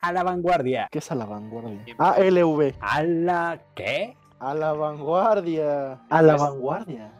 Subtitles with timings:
[0.00, 0.88] a la vanguardia.
[0.90, 1.84] ¿Qué es a la vanguardia?
[1.98, 2.74] ALV.
[2.80, 4.16] ¿A la qué?
[4.38, 6.00] A la vanguardia.
[6.08, 7.12] A la vanguardia.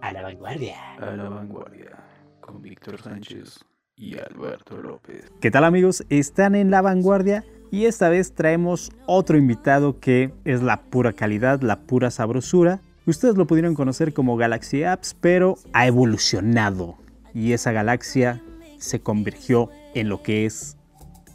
[0.00, 0.76] A la vanguardia.
[0.98, 1.98] A la vanguardia.
[2.40, 3.64] Con Víctor Sánchez
[3.96, 5.30] y Alberto López.
[5.40, 6.04] ¿Qué tal amigos?
[6.08, 11.60] Están en la vanguardia y esta vez traemos otro invitado que es la pura calidad,
[11.60, 12.80] la pura sabrosura.
[13.06, 16.96] Ustedes lo pudieron conocer como Galaxy Apps, pero ha evolucionado
[17.34, 18.42] y esa galaxia
[18.78, 20.76] se convirtió en lo que es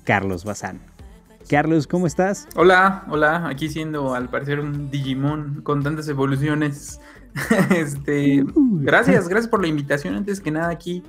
[0.06, 0.80] Carlos Bazán.
[1.50, 2.48] Carlos, ¿cómo estás?
[2.56, 7.00] Hola, hola, aquí siendo al parecer un Digimon con tantas evoluciones.
[7.76, 8.44] este,
[8.82, 10.16] gracias, gracias por la invitación.
[10.16, 11.04] Antes que nada, aquí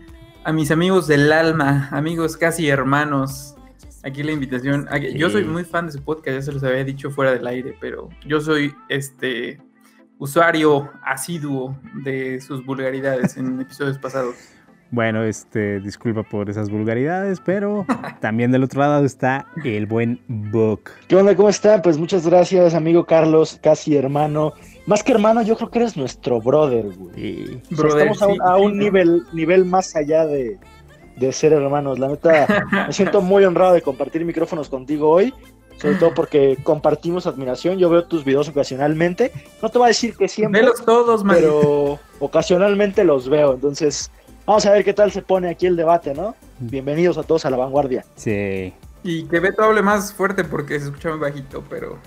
[0.45, 3.55] a mis amigos del alma, amigos casi hermanos.
[4.03, 4.87] Aquí la invitación.
[4.91, 7.47] Aquí- Yo soy muy fan de su podcast, ya se los había dicho fuera del
[7.47, 9.61] aire, pero yo soy este
[10.19, 14.37] usuario asiduo de sus vulgaridades en episodios pasados.
[14.91, 17.85] Bueno, este, disculpa por esas vulgaridades, pero
[18.21, 20.91] también del otro lado está el buen Book.
[21.09, 21.35] ¿Qué onda?
[21.35, 21.83] ¿Cómo están?
[21.83, 24.53] Pues muchas gracias, amigo Carlos, casi hermano.
[24.87, 27.21] Más que hermano, yo creo que eres nuestro brother, güey.
[27.21, 28.85] Y O sea, Brother, estamos a un, sí, a sí, un ¿no?
[28.85, 30.59] nivel, nivel más allá de,
[31.17, 31.99] de ser hermanos.
[31.99, 35.35] La neta, me siento muy honrado de compartir micrófonos contigo hoy.
[35.79, 37.77] Sobre todo porque compartimos admiración.
[37.77, 39.31] Yo veo tus videos ocasionalmente.
[39.61, 41.37] No te voy a decir que siempre, Velos todos, man.
[41.39, 43.53] pero ocasionalmente los veo.
[43.53, 44.11] Entonces,
[44.47, 46.35] vamos a ver qué tal se pone aquí el debate, ¿no?
[46.59, 48.05] Bienvenidos a todos a la vanguardia.
[48.15, 51.99] sí, Y que Beto hable más fuerte porque se escucha muy bajito, pero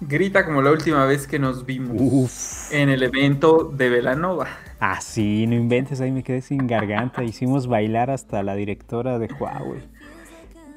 [0.00, 4.48] grita como la última vez que nos vimos en el evento de Velanova.
[4.80, 7.22] así, no inventes, ahí me quedé sin garganta.
[7.22, 9.82] Hicimos bailar hasta la directora de Huawei.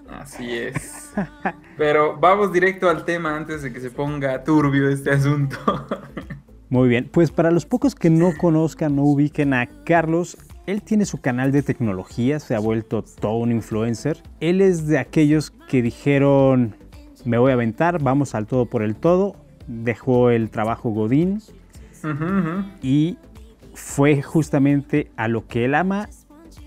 [0.09, 1.11] Así es.
[1.77, 5.57] Pero vamos directo al tema antes de que se ponga turbio este asunto.
[6.69, 11.05] Muy bien, pues para los pocos que no conozcan, no ubiquen a Carlos, él tiene
[11.05, 14.17] su canal de tecnología, se ha vuelto todo un influencer.
[14.39, 16.75] Él es de aquellos que dijeron,
[17.23, 19.35] me voy a aventar, vamos al todo por el todo.
[19.67, 21.41] Dejó el trabajo Godín
[22.81, 23.17] y
[23.73, 26.07] fue justamente a lo que él ama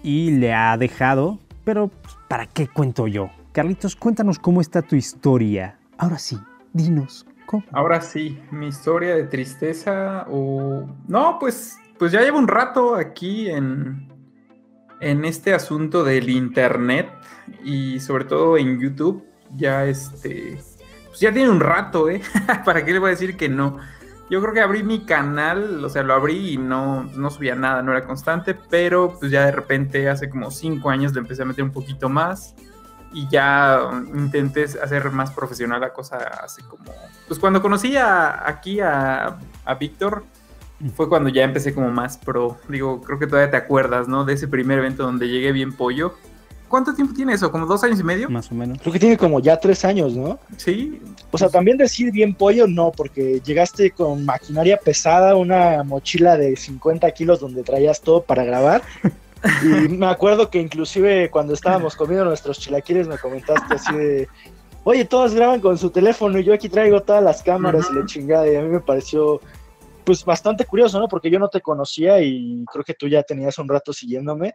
[0.03, 1.39] y le ha dejado.
[1.65, 1.91] Pero,
[2.29, 3.31] ¿para qué cuento yo?
[3.53, 5.79] Carlitos, cuéntanos cómo está tu historia.
[5.97, 6.39] Ahora sí,
[6.73, 7.65] dinos, ¿cómo?
[7.73, 10.87] Ahora sí, mi historia de tristeza o...
[11.07, 14.09] No, pues, pues ya llevo un rato aquí en,
[15.01, 17.11] en este asunto del internet
[17.65, 19.25] y sobre todo en YouTube.
[19.57, 20.61] Ya este...
[21.07, 22.21] Pues ya tiene un rato, ¿eh?
[22.65, 23.79] ¿Para qué le voy a decir que no?
[24.31, 27.81] Yo creo que abrí mi canal, o sea, lo abrí y no, no subía nada,
[27.83, 31.45] no era constante, pero pues ya de repente hace como cinco años le empecé a
[31.47, 32.55] meter un poquito más
[33.15, 33.81] y ya
[34.15, 36.93] intenté hacer más profesional la cosa así como...
[37.27, 40.27] Pues cuando conocí a- aquí a, a Víctor
[40.95, 42.57] fue cuando ya empecé como más pro.
[42.69, 44.25] Digo, creo que todavía te acuerdas, ¿no?
[44.25, 46.15] De ese primer evento donde llegué bien pollo.
[46.69, 47.51] ¿Cuánto tiempo tiene eso?
[47.51, 48.29] ¿Como dos años y medio?
[48.29, 48.79] Más o menos.
[48.81, 50.39] Creo que tiene como ya tres años, ¿no?
[50.59, 51.01] Sí.
[51.31, 56.57] O sea, también decir bien pollo, no, porque llegaste con maquinaria pesada, una mochila de
[56.57, 58.83] 50 kilos donde traías todo para grabar.
[59.63, 64.29] Y me acuerdo que inclusive cuando estábamos comiendo nuestros chilaquiles me comentaste así de,
[64.83, 68.05] oye, todos graban con su teléfono y yo aquí traigo todas las cámaras y la
[68.05, 68.51] chingada.
[68.51, 69.41] Y a mí me pareció
[70.09, 71.07] pues bastante curioso, ¿no?
[71.07, 74.55] Porque yo no te conocía y creo que tú ya tenías un rato siguiéndome.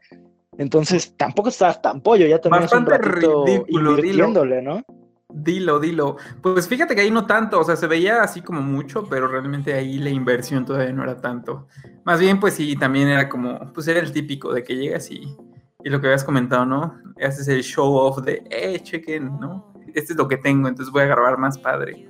[0.57, 3.91] Entonces tampoco estabas tan pollo, ya tenías un Bastante ratito ridículo, dilo.
[3.91, 4.81] invirtiéndole, ¿no?
[5.29, 6.17] Dilo, dilo.
[6.41, 9.75] Pues fíjate que ahí no tanto, o sea, se veía así como mucho, pero realmente
[9.75, 11.67] ahí la inversión todavía no era tanto.
[12.03, 15.37] Más bien, pues sí, también era como, pues era el típico de que llegas y,
[15.83, 16.95] y lo que habías comentado, ¿no?
[17.23, 19.71] Haces el show off de, eh, chequen, ¿no?
[19.93, 22.09] Este es lo que tengo, entonces voy a grabar más padre.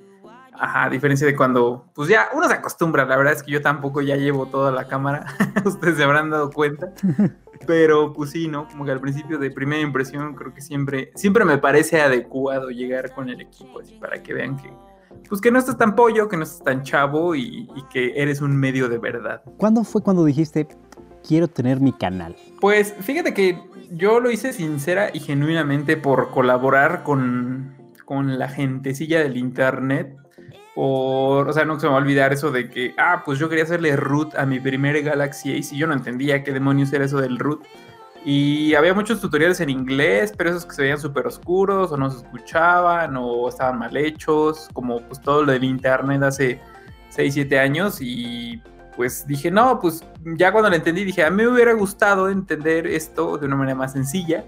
[0.64, 3.62] Ajá, a diferencia de cuando, pues ya uno se acostumbra, la verdad es que yo
[3.62, 5.26] tampoco ya llevo toda la cámara,
[5.66, 6.94] ustedes se habrán dado cuenta.
[7.68, 8.70] Pero pues sí, ¿no?
[8.70, 13.14] Como que al principio de primera impresión creo que siempre, siempre me parece adecuado llegar
[13.14, 14.72] con el equipo así para que vean que,
[15.28, 18.40] pues que no estás tan pollo, que no estás tan chavo y, y que eres
[18.40, 19.42] un medio de verdad.
[19.58, 20.70] ¿Cuándo fue cuando dijiste,
[21.28, 22.38] quiero tener mi canal?
[22.62, 27.76] Pues fíjate que yo lo hice sincera y genuinamente por colaborar con,
[28.06, 30.23] con la gentecilla del internet.
[30.76, 33.48] Por, o sea, no se me va a olvidar eso de que, ah, pues yo
[33.48, 37.06] quería hacerle root a mi primer Galaxy Ace y yo no entendía qué demonios era
[37.06, 37.64] eso del root.
[38.26, 42.10] Y había muchos tutoriales en inglés, pero esos que se veían súper oscuros o no
[42.10, 46.62] se escuchaban o estaban mal hechos, como pues todo lo del internet hace
[47.10, 48.62] 6, 7 años y
[48.96, 52.88] pues dije, no, pues ya cuando lo entendí dije, a mí me hubiera gustado entender
[52.88, 54.46] esto de una manera más sencilla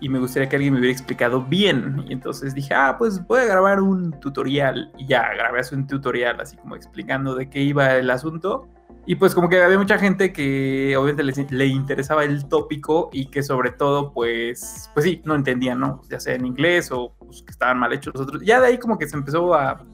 [0.00, 2.04] y me gustaría que alguien me hubiera explicado bien.
[2.08, 4.92] Y entonces dije, ah, pues voy a grabar un tutorial.
[4.98, 8.68] Y ya grabé un tutorial, así como explicando de qué iba el asunto.
[9.06, 13.42] Y pues como que había mucha gente que obviamente le interesaba el tópico y que
[13.42, 16.02] sobre todo pues, pues sí, no entendía, ¿no?
[16.08, 18.42] Ya sea en inglés o, pues, que estaban mal hechos los otros.
[18.44, 19.84] Ya de ahí como que se empezó a,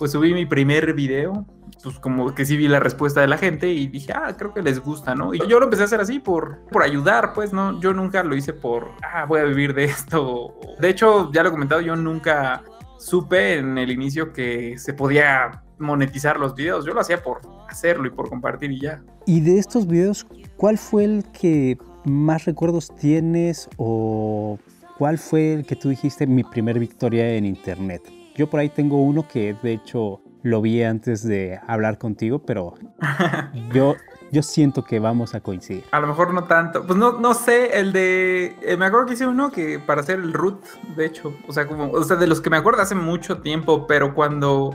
[0.00, 1.44] pues subí mi primer video,
[1.82, 4.62] pues como que sí vi la respuesta de la gente y dije, ah, creo que
[4.62, 5.34] les gusta, ¿no?
[5.34, 7.78] Y yo lo empecé a hacer así por, por ayudar, pues, ¿no?
[7.82, 10.54] Yo nunca lo hice por, ah, voy a vivir de esto.
[10.78, 12.64] De hecho, ya lo he comentado, yo nunca
[12.98, 16.86] supe en el inicio que se podía monetizar los videos.
[16.86, 19.02] Yo lo hacía por hacerlo y por compartir y ya.
[19.26, 20.26] Y de estos videos,
[20.56, 21.76] ¿cuál fue el que
[22.06, 24.58] más recuerdos tienes o
[24.96, 28.19] cuál fue el que tú dijiste mi primer victoria en internet?
[28.40, 32.72] Yo por ahí tengo uno que de hecho lo vi antes de hablar contigo, pero
[33.74, 33.96] yo,
[34.32, 35.84] yo siento que vamos a coincidir.
[35.90, 36.86] A lo mejor no tanto.
[36.86, 38.56] Pues no, no sé, el de.
[38.62, 40.64] eh, me acuerdo que hice uno que para hacer el root,
[40.96, 41.34] de hecho.
[41.48, 41.90] O sea, como.
[41.90, 44.74] O sea, de los que me acuerdo hace mucho tiempo, pero cuando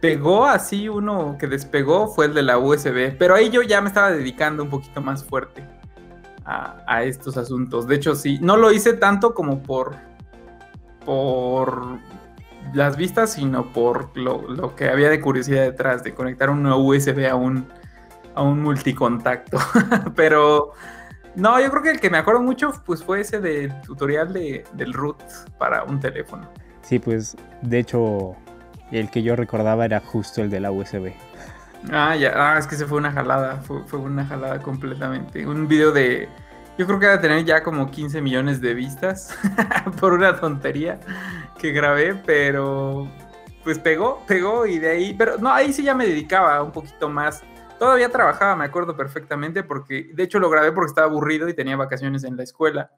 [0.00, 3.16] pegó así uno que despegó fue el de la USB.
[3.18, 5.66] Pero ahí yo ya me estaba dedicando un poquito más fuerte
[6.44, 7.88] a, a estos asuntos.
[7.88, 8.38] De hecho, sí.
[8.40, 9.96] No lo hice tanto como por.
[11.04, 11.98] por
[12.72, 17.28] las vistas, sino por lo, lo que había de curiosidad detrás, de conectar una USB
[17.28, 17.66] a un,
[18.34, 19.58] a un multicontacto.
[20.16, 20.72] Pero
[21.34, 24.64] no, yo creo que el que me acuerdo mucho pues fue ese del tutorial de,
[24.72, 25.22] del root
[25.58, 26.48] para un teléfono.
[26.82, 28.36] Sí, pues de hecho
[28.90, 31.12] el que yo recordaba era justo el de la USB.
[31.90, 35.46] Ah, ya, ah, es que se fue una jalada, fue, fue una jalada completamente.
[35.46, 36.28] Un video de,
[36.80, 39.36] yo creo que va a tener ya como 15 millones de vistas
[40.00, 40.98] por una tontería
[41.58, 43.06] que grabé, pero
[43.62, 47.10] pues pegó, pegó y de ahí, pero no, ahí sí ya me dedicaba un poquito
[47.10, 47.42] más.
[47.78, 51.76] Todavía trabajaba, me acuerdo perfectamente, porque de hecho lo grabé porque estaba aburrido y tenía
[51.76, 52.90] vacaciones en la escuela.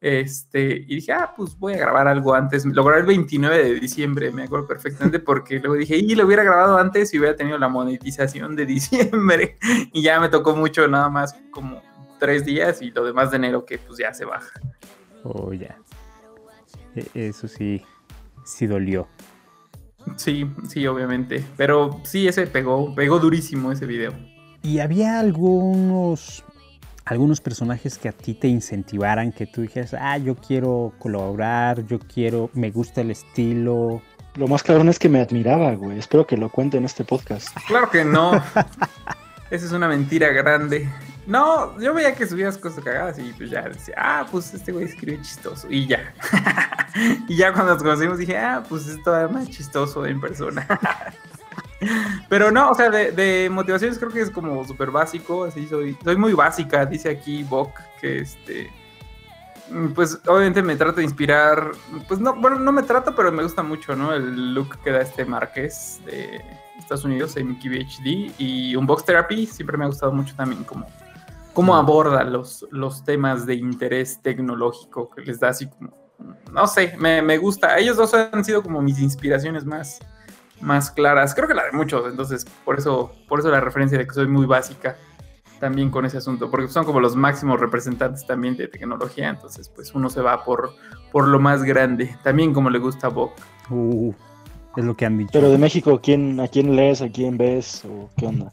[0.00, 2.66] Este, y dije, ah, pues voy a grabar algo antes.
[2.66, 6.42] Lo grabé el 29 de diciembre, me acuerdo perfectamente, porque luego dije, y lo hubiera
[6.42, 9.58] grabado antes y hubiera tenido la monetización de diciembre.
[9.92, 11.80] Y ya me tocó mucho, nada más como
[12.18, 14.60] tres días y lo demás de enero que pues ya se baja.
[15.24, 15.76] Oh, ya.
[16.94, 17.82] E- Eso sí,
[18.44, 19.08] sí dolió.
[20.16, 21.44] Sí, sí, obviamente.
[21.56, 24.12] Pero sí, ese pegó, pegó durísimo ese video.
[24.62, 26.44] ¿Y había algunos,
[27.04, 31.98] algunos personajes que a ti te incentivaran, que tú dijeras, ah, yo quiero colaborar, yo
[31.98, 34.00] quiero, me gusta el estilo?
[34.36, 35.98] Lo más cabrón es que me admiraba, güey.
[35.98, 37.48] Espero que lo cuente en este podcast.
[37.66, 38.32] Claro que no.
[39.50, 40.88] Esa es una mentira grande.
[41.26, 44.84] No, yo veía que subías cosas cagadas y pues ya decía, ah, pues este güey
[44.84, 45.66] escribe chistoso.
[45.68, 46.14] Y ya.
[47.28, 50.66] y ya cuando nos conocimos dije, ah, pues es todavía más chistoso en persona.
[52.28, 55.44] Pero no, o sea, de, motivaciones creo que es como súper básico.
[55.44, 57.70] Así soy, soy muy básica, dice aquí Bok,
[58.00, 58.72] que este.
[59.96, 61.72] Pues obviamente me trato de inspirar.
[62.06, 64.14] Pues no, bueno, no me trato, pero me gusta mucho, ¿no?
[64.14, 66.40] El look que da este Márquez de
[66.78, 68.32] Estados Unidos, en PhD.
[68.38, 70.86] Y un Box Therapy siempre me ha gustado mucho también como
[71.56, 75.90] cómo aborda los, los temas de interés tecnológico que les da así como,
[76.52, 77.78] no sé, me, me gusta.
[77.78, 80.00] Ellos dos han sido como mis inspiraciones más,
[80.60, 81.34] más claras.
[81.34, 84.28] Creo que la de muchos, entonces por eso, por eso la referencia de que soy
[84.28, 84.98] muy básica
[85.58, 89.94] también con ese asunto, porque son como los máximos representantes también de tecnología, entonces pues
[89.94, 90.74] uno se va por,
[91.10, 93.30] por lo más grande, también como le gusta a Bob.
[93.70, 94.12] Uh,
[94.76, 95.30] es lo que han dicho.
[95.32, 97.00] Pero de México, ¿quién, ¿a quién lees?
[97.00, 97.82] ¿A quién ves?
[97.86, 98.50] ¿O qué onda?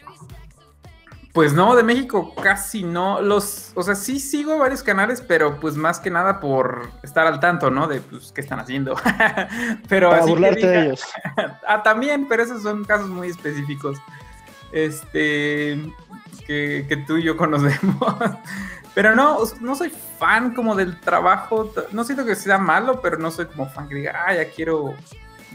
[1.34, 3.20] Pues no, de México casi no.
[3.20, 7.40] Los, o sea, sí sigo varios canales, pero pues más que nada por estar al
[7.40, 7.88] tanto, ¿no?
[7.88, 8.96] De pues qué están haciendo.
[9.90, 11.04] pero Para así que burlarte de ellos.
[11.68, 13.98] ah, también, pero esos son casos muy específicos.
[14.72, 15.82] Este
[16.46, 18.16] que, que tú y yo conocemos.
[18.94, 21.74] pero no, no soy fan como del trabajo.
[21.94, 24.94] No siento que sea malo, pero no soy como fan que diga, ah, ya quiero,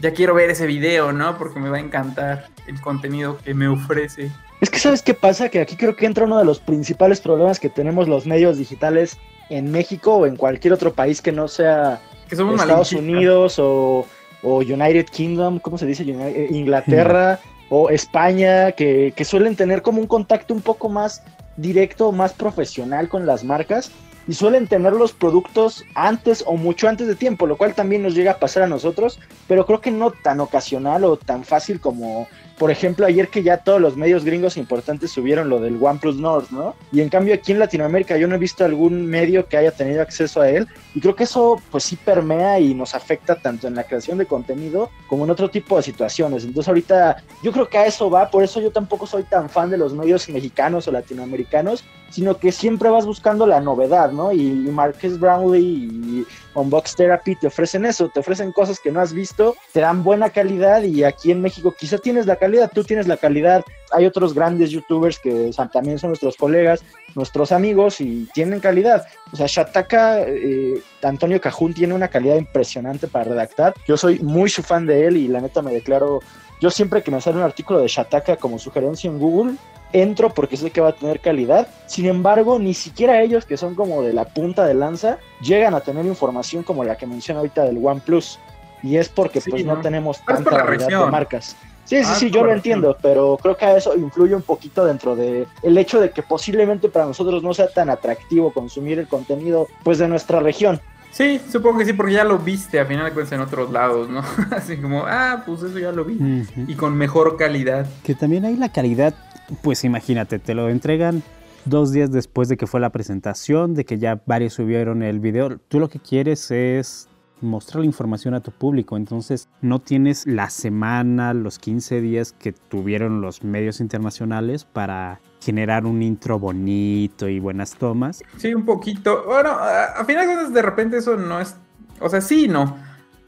[0.01, 1.37] ya quiero ver ese video, ¿no?
[1.37, 4.29] Porque me va a encantar el contenido que me ofrece.
[4.61, 7.59] Es que sabes qué pasa, que aquí creo que entra uno de los principales problemas
[7.59, 9.17] que tenemos los medios digitales
[9.49, 12.91] en México o en cualquier otro país que no sea Que somos Estados.
[12.93, 14.05] Unidos o,
[14.43, 16.03] o United Kingdom, ¿cómo se dice?
[16.03, 17.39] Eh, Inglaterra
[17.69, 21.23] o España, que, que suelen tener como un contacto un poco más
[21.55, 23.91] directo, más profesional con las marcas
[24.27, 28.13] y suelen tener los productos antes o mucho antes de tiempo, lo cual también nos
[28.13, 32.27] llega a pasar a nosotros, pero creo que no tan ocasional o tan fácil como,
[32.59, 36.47] por ejemplo, ayer que ya todos los medios gringos importantes subieron lo del OnePlus Nord,
[36.51, 36.75] ¿no?
[36.91, 40.01] Y en cambio aquí en Latinoamérica yo no he visto algún medio que haya tenido
[40.01, 43.75] acceso a él y creo que eso pues sí permea y nos afecta tanto en
[43.75, 46.43] la creación de contenido como en otro tipo de situaciones.
[46.43, 49.69] Entonces ahorita yo creo que a eso va, por eso yo tampoco soy tan fan
[49.69, 54.31] de los medios mexicanos o latinoamericanos, sino que siempre vas buscando la novedad, ¿no?
[54.31, 59.13] Y, Marques Brownlee y Unbox Therapy te ofrecen eso, te ofrecen cosas que no has
[59.13, 63.07] visto, te dan buena calidad y aquí en México quizá tienes la calidad, tú tienes
[63.07, 66.83] la calidad hay otros grandes youtubers que también son nuestros colegas,
[67.15, 69.05] nuestros amigos y tienen calidad.
[69.31, 73.73] O sea, Shataka, eh, Antonio Cajún tiene una calidad impresionante para redactar.
[73.87, 76.19] Yo soy muy su fan de él y la neta me declaro,
[76.61, 79.55] yo siempre que me sale un artículo de Shataka como sugerencia en Google,
[79.93, 81.67] entro porque sé que va a tener calidad.
[81.85, 85.81] Sin embargo, ni siquiera ellos, que son como de la punta de lanza, llegan a
[85.81, 88.39] tener información como la que menciona ahorita del OnePlus.
[88.81, 91.55] Y es porque pues no, tenemos tanta variedad de marcas.
[91.83, 95.15] Sí, sí, ah, sí, yo lo entiendo, pero creo que eso influye un poquito dentro
[95.15, 99.67] de el hecho de que posiblemente para nosotros no sea tan atractivo consumir el contenido
[99.83, 100.79] pues de nuestra región.
[101.11, 104.07] Sí, supongo que sí, porque ya lo viste a final de cuentas en otros lados,
[104.07, 104.21] ¿no?
[104.55, 106.45] Así como, ah, pues eso ya lo vi.
[106.67, 107.87] Y con mejor calidad.
[108.03, 109.15] Que también hay la calidad,
[109.61, 111.23] pues imagínate, te lo entregan
[111.65, 115.57] dos días después de que fue la presentación, de que ya varios subieron el video.
[115.67, 117.07] Tú lo que quieres es
[117.41, 118.97] mostrar la información a tu público.
[118.97, 125.85] Entonces no tienes la semana, los 15 días que tuvieron los medios internacionales para generar
[125.85, 128.23] un intro bonito y buenas tomas.
[128.37, 129.23] Sí, un poquito.
[129.25, 131.55] Bueno, a, final de cuentas de repente eso no es...
[132.01, 132.77] O sea, sí, no.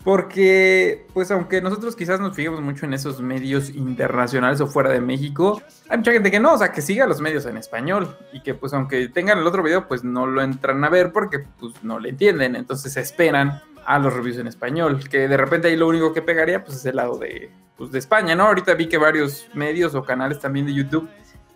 [0.04, 5.00] Porque, pues aunque nosotros quizás nos fijemos mucho en esos medios internacionales o fuera de
[5.00, 8.42] México, hay mucha gente que no, o sea, que siga los medios en español y
[8.42, 11.84] que pues aunque tengan el otro video, pues no lo entran a ver porque pues
[11.84, 15.88] no le entienden, entonces esperan a los reviews en español, que de repente ahí lo
[15.88, 18.46] único que pegaría pues es el lado de, pues, de España, ¿no?
[18.46, 21.08] Ahorita vi que varios medios o canales también de YouTube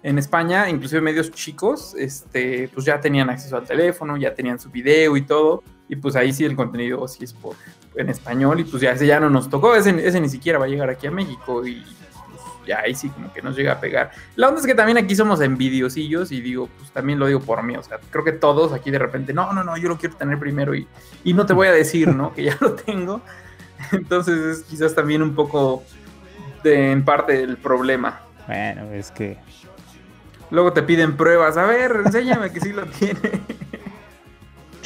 [0.03, 4.69] en España, inclusive medios chicos, este, pues ya tenían acceso al teléfono, ya tenían su
[4.69, 7.55] video y todo, y pues ahí sí el contenido sí es por,
[7.97, 10.65] en español, y pues ya ese ya no nos tocó, ese, ese ni siquiera va
[10.65, 11.83] a llegar aquí a México, y
[12.65, 14.11] ya ahí sí como que nos llega a pegar.
[14.35, 17.61] La onda es que también aquí somos envidiosillos y digo, pues también lo digo por
[17.63, 20.15] mí, o sea, creo que todos aquí de repente, no, no, no, yo lo quiero
[20.15, 20.87] tener primero y,
[21.23, 22.33] y no te voy a decir, ¿no?
[22.33, 23.21] Que ya lo tengo.
[23.91, 25.83] Entonces es quizás también un poco
[26.63, 28.21] de, en parte del problema.
[28.47, 29.37] Bueno, es que...
[30.51, 33.41] Luego te piden pruebas, a ver, enséñame que sí lo tiene.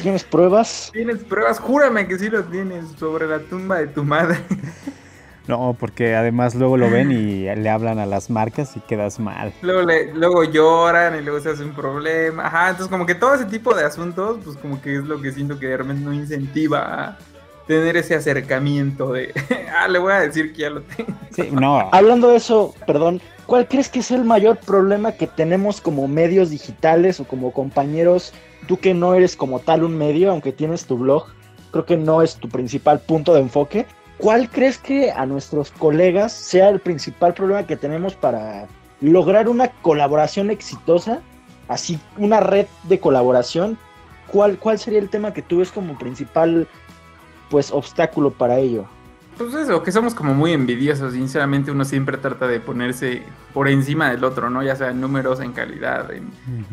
[0.02, 0.90] ¿Tienes pruebas?
[0.92, 4.38] Tienes pruebas, júrame que sí lo tienes sobre la tumba de tu madre.
[5.48, 9.52] No, porque además luego lo ven y le hablan a las marcas y quedas mal.
[9.62, 12.46] Luego, luego lloran y luego se hace un problema.
[12.46, 15.32] Ajá, entonces como que todo ese tipo de asuntos, pues como que es lo que
[15.32, 17.18] siento que realmente no incentiva a
[17.66, 19.34] tener ese acercamiento de,
[19.76, 21.12] ah, le voy a decir que ya lo tengo.
[21.30, 21.88] Sí, no.
[21.90, 26.50] Hablando de eso, perdón, ¿cuál crees que es el mayor problema que tenemos como medios
[26.50, 28.32] digitales o como compañeros?
[28.68, 31.26] Tú que no eres como tal un medio, aunque tienes tu blog,
[31.72, 33.86] creo que no es tu principal punto de enfoque.
[34.18, 38.68] ¿Cuál crees que a nuestros colegas sea el principal problema que tenemos para
[39.00, 41.20] lograr una colaboración exitosa?
[41.66, 43.76] Así, una red de colaboración.
[44.28, 46.68] ¿Cuál, cuál sería el tema que tú ves como principal
[47.50, 48.86] pues obstáculo para ello?
[49.40, 51.14] Pues eso, que somos como muy envidiosos.
[51.14, 53.22] Sinceramente, uno siempre trata de ponerse
[53.54, 54.62] por encima del otro, ¿no?
[54.62, 56.10] Ya sea en números, en calidad.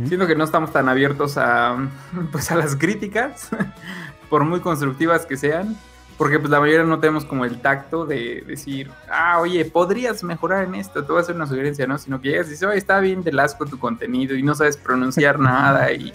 [0.06, 1.78] Siento que no estamos tan abiertos a,
[2.34, 3.48] pues, a las críticas,
[4.30, 5.78] por muy constructivas que sean.
[6.18, 10.66] Porque pues la mayoría no tenemos como el tacto de decir, ah, oye, podrías mejorar
[10.66, 11.98] en esto, te voy a hacer una sugerencia, ¿no?
[11.98, 14.76] Sino que llegas y dices, oye, está bien del asco tu contenido y no sabes
[14.76, 16.12] pronunciar nada y,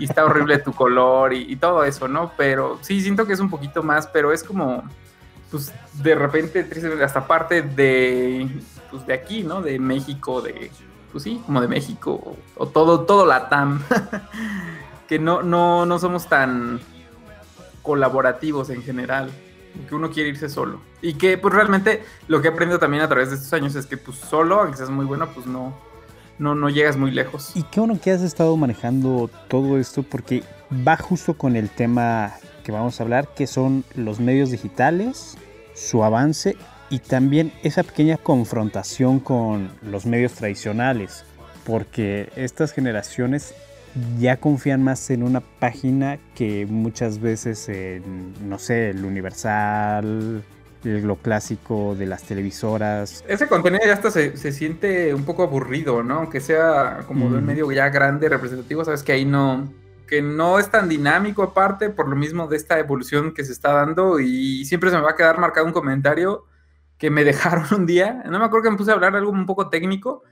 [0.00, 2.32] está horrible tu color y, todo eso, ¿no?
[2.36, 4.82] Pero sí, siento que es un poquito más, pero es como,
[5.52, 5.70] pues
[6.02, 6.66] de repente,
[7.04, 8.48] hasta parte de,
[8.90, 9.60] pues de aquí, ¿no?
[9.60, 10.70] De México, de,
[11.12, 13.82] pues sí, como de México, o, todo, todo la TAM,
[15.08, 16.80] que no, no, no somos tan
[17.82, 19.30] colaborativos en general,
[19.86, 20.80] que uno quiere irse solo.
[21.02, 23.84] Y que pues realmente lo que he aprendido también a través de estos años es
[23.84, 25.76] que pues solo, aunque seas muy bueno, pues no,
[26.38, 27.52] no, no llegas muy lejos.
[27.54, 30.42] Y qué bueno que has estado manejando todo esto porque
[30.86, 32.32] va justo con el tema
[32.62, 35.36] que vamos a hablar, que son los medios digitales,
[35.74, 36.56] su avance
[36.90, 41.24] y también esa pequeña confrontación con los medios tradicionales,
[41.64, 43.54] porque estas generaciones
[44.18, 50.42] ya confían más en una página que muchas veces en, no sé, el Universal,
[50.84, 53.24] el, lo clásico de las televisoras.
[53.28, 56.14] Ese contenido ya hasta se, siente un poco aburrido, ¿no?
[56.18, 59.68] Aunque sea como de un medio ya grande, representativo, sabes que ahí no,
[60.12, 63.72] que no es tan dinámico aparte por lo mismo de esta evolución que se está
[63.72, 66.44] dando y siempre se me va a quedar marcado un comentario
[66.98, 69.46] que me dejaron un día, no me acuerdo que me puse a hablar algo un
[69.46, 70.22] poco técnico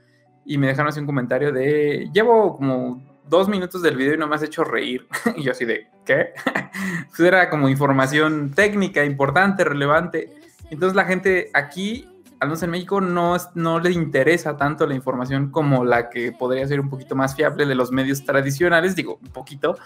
[0.45, 4.27] y me dejaron así un comentario de, llevo como dos minutos del video y no
[4.27, 5.07] me has hecho reír.
[5.35, 6.29] y yo así de, ¿qué?
[7.07, 10.31] pues era como información técnica, importante, relevante.
[10.69, 12.07] Entonces la gente aquí,
[12.41, 16.67] al menos en México, no, no le interesa tanto la información como la que podría
[16.67, 19.77] ser un poquito más fiable de los medios tradicionales, digo, un poquito,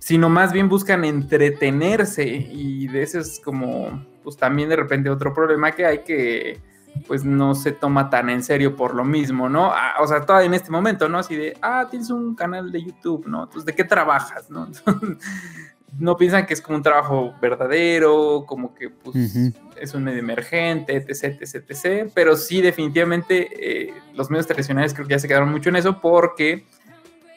[0.00, 5.32] sino más bien buscan entretenerse y de eso es como, pues también de repente otro
[5.32, 6.60] problema que hay que
[7.06, 9.66] pues no se toma tan en serio por lo mismo, ¿no?
[9.72, 11.18] Ah, o sea, todavía en este momento, ¿no?
[11.18, 13.44] Así de, ah, tienes un canal de YouTube, ¿no?
[13.44, 14.68] Entonces, ¿de qué trabajas, no?
[15.98, 20.96] no piensan que es como un trabajo verdadero, como que pues, es un medio emergente,
[20.96, 22.10] etc, etc, etc.
[22.14, 23.48] Pero sí, definitivamente,
[23.88, 26.64] eh, los medios tradicionales creo que ya se quedaron mucho en eso porque,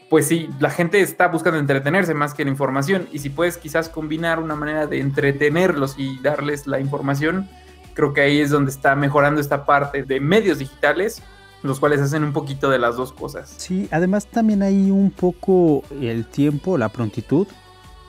[0.10, 3.08] pues sí, la gente está buscando entretenerse más que la información.
[3.12, 7.50] Y si puedes quizás combinar una manera de entretenerlos y darles la información,
[7.94, 11.22] creo que ahí es donde está mejorando esta parte de medios digitales
[11.64, 13.54] los cuales hacen un poquito de las dos cosas.
[13.58, 17.48] Sí, además también hay un poco el tiempo, la prontitud,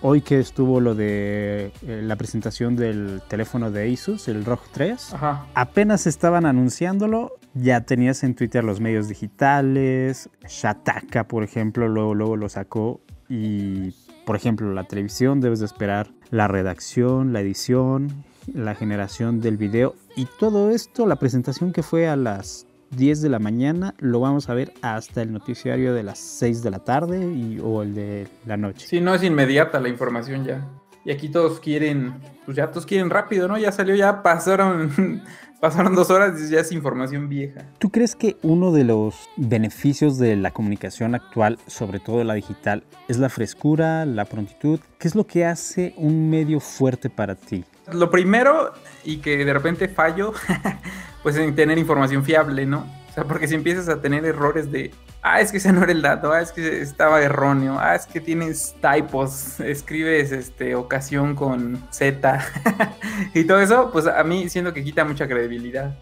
[0.06, 5.14] Hoy que estuvo lo de eh, la presentación del teléfono de Asus, el ROG 3,
[5.54, 12.37] apenas estaban anunciándolo, ya tenías en Twitter los medios digitales, Shataka, por ejemplo, luego, luego
[12.37, 13.94] lo sacó y,
[14.26, 19.94] por ejemplo, la televisión debes de esperar la redacción, la edición, la generación del video
[20.16, 24.48] y todo esto, la presentación que fue a las 10 de la mañana, lo vamos
[24.48, 28.28] a ver hasta el noticiario de las 6 de la tarde y, o el de
[28.46, 28.86] la noche.
[28.86, 30.66] Sí, no es inmediata la información ya.
[31.04, 32.14] Y aquí todos quieren,
[32.46, 33.58] pues ya todos quieren rápido, ¿no?
[33.58, 35.22] Ya salió, ya pasaron,
[35.60, 37.66] pasaron dos horas y ya es información vieja.
[37.78, 42.84] ¿Tú crees que uno de los beneficios de la comunicación actual, sobre todo la digital,
[43.08, 44.80] es la frescura, la prontitud?
[44.98, 47.64] ¿Qué es lo que hace un medio fuerte para ti?
[47.92, 48.72] Lo primero,
[49.04, 50.32] y que de repente fallo,
[51.24, 52.86] pues en tener información fiable, ¿no?
[53.08, 55.90] O sea, porque si empiezas a tener errores de, ah, es que ese no era
[55.90, 61.34] el dato, ah, es que estaba erróneo, ah, es que tienes typos, escribes este ocasión
[61.34, 62.44] con Z
[63.34, 65.96] y todo eso, pues a mí siento que quita mucha credibilidad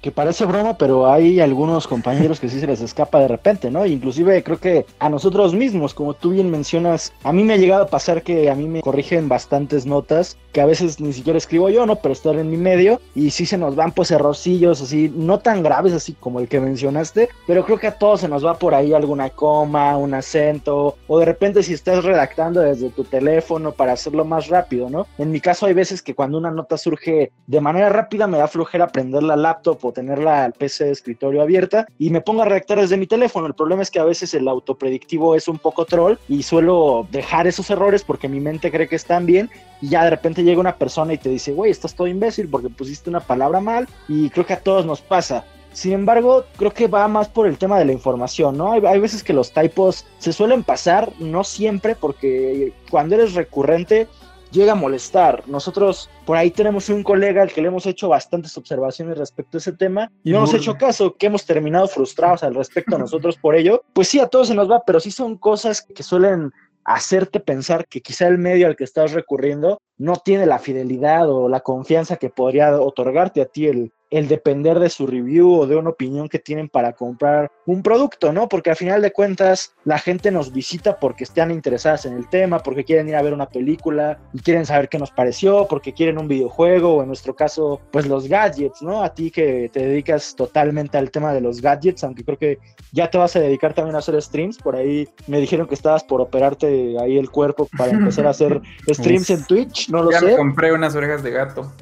[0.00, 3.84] que parece broma, pero hay algunos compañeros que sí se les escapa de repente, ¿no?
[3.84, 7.84] Inclusive creo que a nosotros mismos, como tú bien mencionas, a mí me ha llegado
[7.84, 11.68] a pasar que a mí me corrigen bastantes notas que a veces ni siquiera escribo
[11.68, 11.96] yo, ¿no?
[11.96, 15.62] Pero estar en mi medio y sí se nos van pues errorcillos así, no tan
[15.62, 18.74] graves así como el que mencionaste, pero creo que a todos se nos va por
[18.74, 23.92] ahí alguna coma, un acento, o de repente si estás redactando desde tu teléfono para
[23.92, 25.06] hacerlo más rápido, ¿no?
[25.18, 28.48] En mi caso hay veces que cuando una nota surge de manera rápida me da
[28.48, 32.80] flojera prender la laptop tener la PC de escritorio abierta y me pongo a redactar
[32.80, 33.46] desde mi teléfono.
[33.46, 37.46] El problema es que a veces el autopredictivo es un poco troll y suelo dejar
[37.46, 39.50] esos errores porque mi mente cree que están bien
[39.80, 42.68] y ya de repente llega una persona y te dice, güey, estás todo imbécil porque
[42.68, 45.44] pusiste una palabra mal y creo que a todos nos pasa.
[45.72, 48.72] Sin embargo, creo que va más por el tema de la información, ¿no?
[48.72, 54.08] Hay, hay, veces que los typos se suelen pasar, no siempre, porque cuando eres recurrente
[54.50, 55.42] llega a molestar.
[55.46, 59.60] Nosotros por ahí tenemos un colega al que le hemos hecho bastantes observaciones respecto a
[59.60, 63.36] ese tema y no hemos hecho caso, que hemos terminado frustrados al respecto a nosotros
[63.36, 63.82] por ello.
[63.92, 66.52] Pues sí, a todos se nos va, pero sí son cosas que suelen
[66.84, 71.48] hacerte pensar que quizá el medio al que estás recurriendo no tiene la fidelidad o
[71.48, 75.76] la confianza que podría otorgarte a ti el, el depender de su review o de
[75.76, 78.48] una opinión que tienen para comprar un producto, ¿no?
[78.48, 82.58] Porque al final de cuentas la gente nos visita porque están interesadas en el tema,
[82.58, 86.18] porque quieren ir a ver una película y quieren saber qué nos pareció, porque quieren
[86.18, 89.02] un videojuego o en nuestro caso, pues los gadgets, ¿no?
[89.02, 92.58] A ti que te dedicas totalmente al tema de los gadgets, aunque creo que
[92.92, 96.02] ya te vas a dedicar también a hacer streams, por ahí me dijeron que estabas
[96.02, 100.18] por operarte ahí el cuerpo para empezar a hacer streams en Twitch, no lo ya
[100.18, 100.26] sé.
[100.26, 101.72] Me compré unas orejas de gato.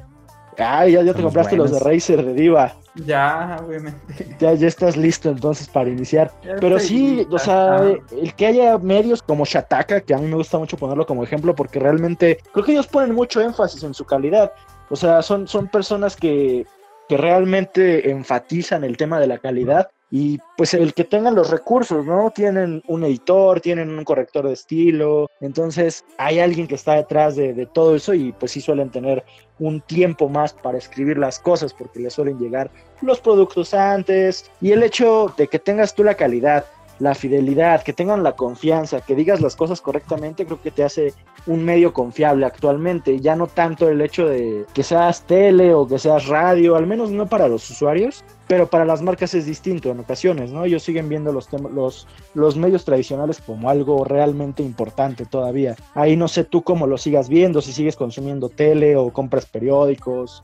[0.59, 2.75] Ay, ya, ya te compraste los de Razer de Diva.
[3.05, 4.35] Ya, obviamente.
[4.39, 6.31] Ya, ya estás listo entonces para iniciar.
[6.59, 10.57] Pero sí, o sea, el que haya medios como Shataka, que a mí me gusta
[10.57, 14.51] mucho ponerlo como ejemplo, porque realmente creo que ellos ponen mucho énfasis en su calidad.
[14.89, 16.65] O sea, son, son personas que,
[17.07, 22.05] que realmente enfatizan el tema de la calidad y pues el que tengan los recursos,
[22.05, 22.31] ¿no?
[22.31, 27.67] Tienen un editor, tienen un corrector de estilo, entonces hay alguien que está detrás de,
[27.73, 29.23] todo eso y pues sí suelen tener
[29.59, 34.49] un tiempo más para escribir las cosas porque les suelen llegar los productos antes.
[34.61, 36.65] Y el hecho de que tengas tú la calidad
[36.99, 41.13] la fidelidad, que tengan la confianza, que digas las cosas correctamente, creo que te hace
[41.47, 43.19] un medio confiable actualmente.
[43.19, 47.11] Ya no tanto el hecho de que seas tele o que seas radio, al menos
[47.11, 50.65] no para los usuarios, pero para las marcas es distinto en ocasiones, ¿no?
[50.65, 55.75] Ellos siguen viendo los, los, los medios tradicionales como algo realmente importante todavía.
[55.93, 60.43] Ahí no sé tú cómo lo sigas viendo, si sigues consumiendo tele o compras periódicos.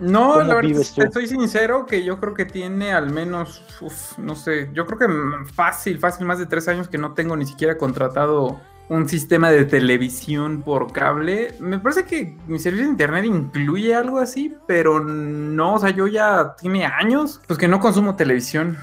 [0.00, 3.62] No, la verdad, estoy sincero que yo creo que tiene al menos,
[4.18, 7.46] no sé, yo creo que fácil, fácil, más de tres años que no tengo ni
[7.46, 11.54] siquiera contratado un sistema de televisión por cable.
[11.60, 16.06] Me parece que mi servicio de internet incluye algo así, pero no, o sea, yo
[16.08, 18.78] ya tiene años, pues que no consumo televisión,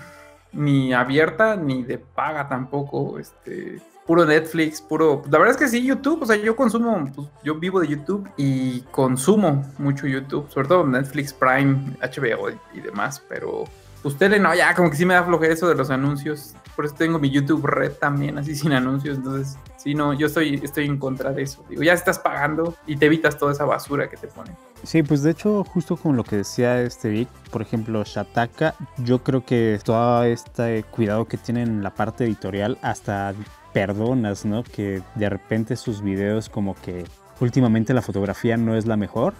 [0.53, 5.21] ni abierta, ni de paga tampoco, este puro Netflix, puro...
[5.29, 8.27] La verdad es que sí, YouTube, o sea, yo consumo, pues, yo vivo de YouTube
[8.37, 13.65] y consumo mucho YouTube, sobre todo Netflix, Prime, HBO y, demás, pero
[14.01, 16.85] pues tele no, ya como que sí me da flojera eso de los anuncios, por
[16.85, 20.85] eso tengo mi YouTube Red también, así sin anuncios, entonces, sí, no, yo estoy, estoy
[20.85, 24.15] en contra de eso, digo, ya estás pagando y te evitas toda esa basura que
[24.15, 24.55] te ponen.
[24.83, 29.23] Sí, pues de hecho, justo con lo que decía este Vic, por ejemplo, Shataka, yo
[29.23, 33.33] creo que todo este cuidado que tienen en la parte editorial, hasta
[33.77, 34.63] perdonas, ¿no?
[34.63, 37.05] Que de repente sus videos como que
[37.39, 39.33] últimamente la fotografía no es la mejor,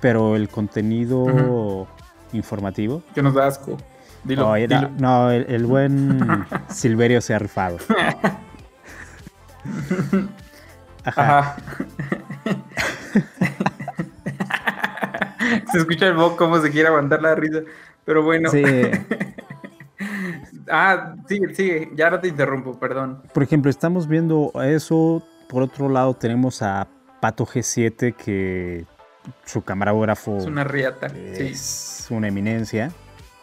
[0.00, 1.86] pero el contenido
[2.32, 3.02] informativo.
[3.14, 3.76] Que nos da asco.
[4.22, 4.90] Dilo, no, era- dilo.
[4.98, 7.78] no, el, el buen Silverio se ha rifado.
[11.04, 11.06] Ajá.
[11.06, 11.56] Ajá.
[15.72, 17.60] se escucha el Bob cómo se quiere aguantar la risa.
[18.04, 18.50] Pero bueno.
[18.50, 18.62] Sí.
[20.70, 21.90] Ah, sigue, sigue.
[21.94, 23.22] Ya no te interrumpo, perdón.
[23.32, 25.22] Por ejemplo, estamos viendo eso.
[25.48, 26.88] Por otro lado, tenemos a
[27.20, 28.86] Pato G7, que
[29.44, 31.08] su camarógrafo Es una riata.
[31.08, 31.42] Sí.
[31.42, 32.90] es una eminencia.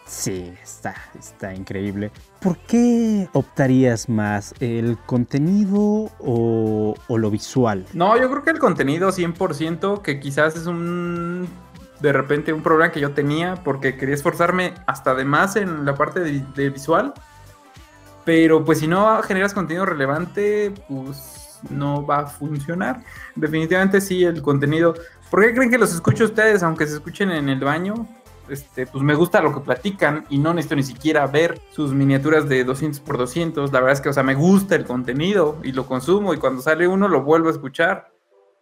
[0.08, 2.12] Sí, está, está increíble.
[2.40, 7.86] ¿Por qué optarías más, el contenido o, o lo visual?
[7.94, 11.50] No, yo creo que el contenido 100%, que quizás es un.
[12.00, 15.96] De repente un problema que yo tenía porque quería esforzarme hasta de más en la
[15.96, 17.14] parte de, visual.
[18.24, 23.04] Pero pues si no generas contenido relevante, pues no va a funcionar.
[23.36, 24.96] Definitivamente sí, el contenido.
[25.32, 28.08] ¿Por qué creen que los escucho ustedes, aunque se escuchen en el baño?
[28.50, 32.48] Este, pues me gusta lo que platican y no necesito ni siquiera ver sus miniaturas
[32.48, 33.72] de 200 por 200.
[33.72, 36.62] La verdad es que, o sea, me gusta el contenido y lo consumo y cuando
[36.62, 38.17] sale uno lo vuelvo a escuchar.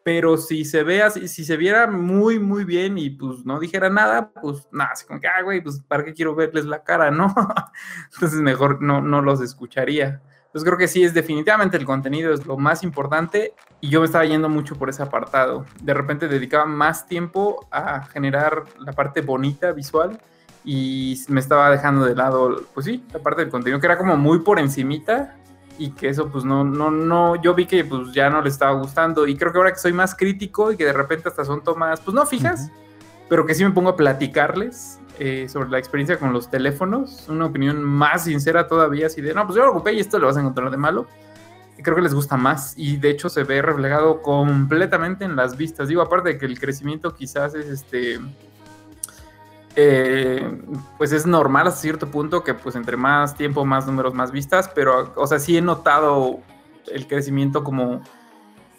[0.05, 3.89] Pero si se ve así, si se viera muy, muy bien y pues no dijera
[3.89, 7.09] nada, pues nada, así como que, ah, güey, pues para qué quiero verles la cara,
[7.09, 7.33] ¿no?
[8.13, 10.21] Entonces mejor no, no los escucharía.
[10.45, 14.05] Entonces creo que sí, es definitivamente el contenido es lo más importante y yo me
[14.05, 15.65] estaba yendo mucho por ese apartado.
[15.81, 20.19] De repente dedicaba más tiempo a generar la parte bonita visual
[20.63, 24.15] y me estaba dejando de lado, pues sí, la parte del contenido que era como
[24.17, 25.35] muy por encimita
[25.77, 28.73] y que eso pues no, no, no, yo vi que pues ya no le estaba
[28.73, 31.63] gustando y creo que ahora que soy más crítico y que de repente hasta son
[31.63, 32.71] tomas, pues no fijas,
[33.29, 37.45] pero que sí me pongo a platicarles eh, sobre la experiencia con los teléfonos, una
[37.45, 40.37] opinión más sincera todavía, así de, no, pues yo lo ocupé y esto lo vas
[40.37, 41.07] a encontrar de malo.
[41.77, 45.57] Y creo que les gusta más y de hecho se ve reflejado completamente en las
[45.57, 45.89] vistas.
[45.89, 48.19] Digo, aparte de que el crecimiento quizás es este...
[49.75, 50.61] eh,
[50.97, 54.69] pues es normal hasta cierto punto que pues entre más tiempo, más números, más vistas,
[54.73, 56.39] pero o sea, sí he notado
[56.91, 58.01] el crecimiento como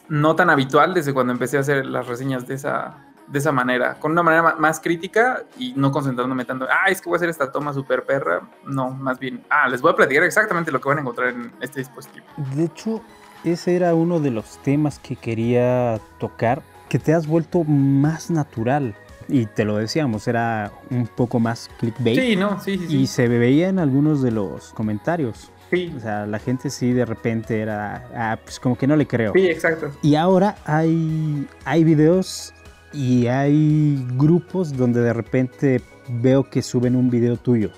[0.09, 3.94] no tan habitual desde cuando empecé a hacer las reseñas de esa, de esa manera,
[3.94, 7.18] con una manera ma- más crítica y no concentrándome tanto, ah, es que voy a
[7.18, 10.80] hacer esta toma super perra, no, más bien, ah, les voy a platicar exactamente lo
[10.80, 12.24] que van a encontrar en este dispositivo.
[12.54, 13.02] De hecho,
[13.44, 18.94] ese era uno de los temas que quería tocar, que te has vuelto más natural.
[19.28, 22.20] Y te lo decíamos, era un poco más clickbait.
[22.20, 22.96] Sí, no, sí, sí, sí.
[22.98, 25.50] Y se veía en algunos de los comentarios.
[25.70, 29.06] sí, O sea, la gente sí de repente era, ah, pues como que no le
[29.06, 29.32] creo.
[29.34, 29.90] sí, exacto.
[30.02, 32.54] Y ahora hay, hay videos
[32.92, 37.70] y hay grupos donde de repente veo que suben un video tuyo.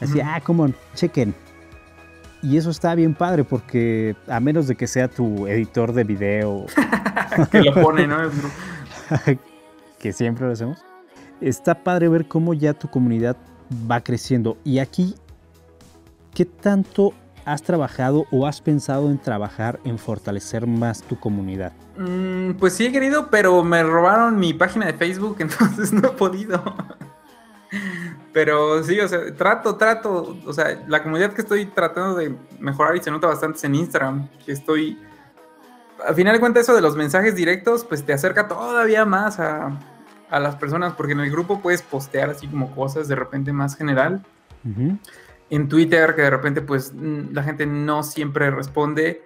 [0.00, 1.34] Así, ah, como, chequen.
[2.42, 6.66] Y eso está bien padre porque a menos de que sea tu editor de video,
[7.52, 8.16] que lo pone, ¿no?
[10.00, 10.78] que siempre lo hacemos,
[11.40, 13.36] está padre ver cómo ya tu comunidad
[13.88, 14.56] va creciendo.
[14.64, 15.14] Y aquí,
[16.34, 17.12] ¿qué tanto
[17.44, 21.72] has trabajado o has pensado en trabajar en fortalecer más tu comunidad?
[21.96, 26.12] Mm, pues sí he querido, pero me robaron mi página de Facebook, entonces no he
[26.12, 26.62] podido.
[28.32, 32.96] Pero sí, o sea, trato, trato, o sea, la comunidad que estoy tratando de mejorar
[32.96, 34.98] y se nota bastante es en Instagram, que estoy...
[36.06, 39.78] Al final de cuentas eso de los mensajes directos, pues te acerca todavía más a,
[40.30, 43.76] a las personas, porque en el grupo puedes postear así como cosas de repente más
[43.76, 44.24] general
[44.64, 44.96] Ujú.
[45.50, 49.22] en Twitter, que de repente pues la gente no siempre responde,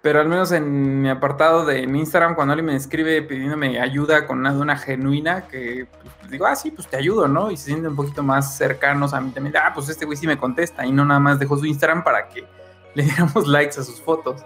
[0.00, 4.26] pero al menos en mi apartado de en Instagram, cuando alguien me escribe pidiéndome ayuda
[4.26, 5.88] con una dona genuina, que
[6.20, 7.50] pues, digo, ah, sí, pues te ayudo, ¿no?
[7.50, 10.26] Y se sienten un poquito más cercanos a mí también, ah, pues este güey sí
[10.26, 12.44] me contesta, y no nada más dejó su Instagram para que
[12.94, 14.44] le diéramos likes a sus fotos.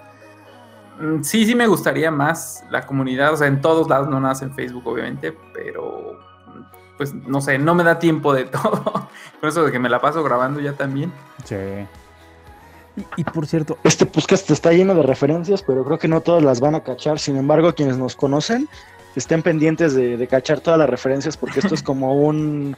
[1.00, 4.34] Mm, Sí, sí me gustaría más la comunidad, o sea, en todos lados, no nada
[4.34, 6.18] más en Facebook, obviamente, pero
[6.96, 8.82] pues no sé, no me da tiempo de todo.
[9.40, 11.12] Con eso de que me la paso grabando ya también.
[11.44, 11.56] Sí.
[12.96, 16.42] Y, y por cierto, Este podcast está lleno de referencias, pero creo que no todas
[16.42, 17.18] las van a cachar.
[17.18, 18.68] Sin embargo, quienes nos conocen
[19.16, 22.76] estén pendientes de, de cachar todas las referencias, porque esto es como un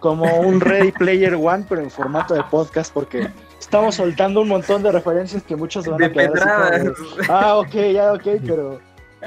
[0.00, 3.28] como un Ready Player One, pero en formato de podcast, porque
[3.70, 7.54] estamos soltando un montón de referencias que muchos van a De quedar así como Ah,
[7.58, 8.80] ok, ya, ok, pero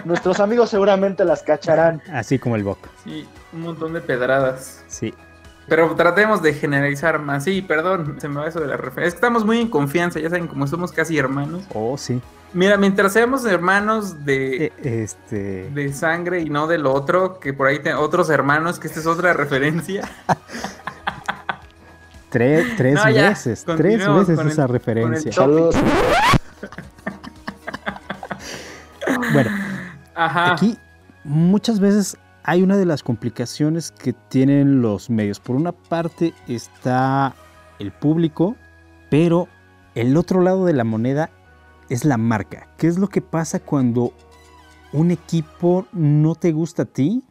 [0.04, 2.02] nuestros amigos seguramente las cacharán.
[2.12, 2.80] Así como el Boc.
[3.06, 4.84] Sí, un montón de pedradas.
[4.88, 5.14] Sí.
[5.70, 7.46] Pero tratemos de generalizar más.
[7.46, 9.08] Sí, perdón, se me va eso de la referencia.
[9.08, 11.64] Es que estamos muy en confianza, ya saben, como somos casi hermanos.
[11.74, 12.20] Oh, sí.
[12.52, 15.70] Mira, mientras seamos hermanos de, Eh, este.
[15.70, 19.08] de sangre y no del otro, que por ahí te- otros hermanos, que esta es
[19.08, 20.02] otra referencia.
[22.34, 23.64] Tres, tres No, veces.
[23.64, 25.32] Tres veces el- esa referencia.
[25.32, 25.76] Saludos.
[29.34, 29.50] Bueno,
[30.16, 30.54] Ajá.
[30.54, 30.78] Aquí
[31.24, 35.40] muchas veces hay una de las complicaciones que tienen los medios.
[35.40, 37.34] Por una parte está
[37.80, 38.56] el público,
[39.10, 39.48] pero
[39.96, 41.30] el otro lado de la moneda
[41.90, 42.68] es la marca.
[42.78, 44.14] ¿Qué es lo que pasa cuando
[44.94, 47.24] un equipo no te gusta a ti,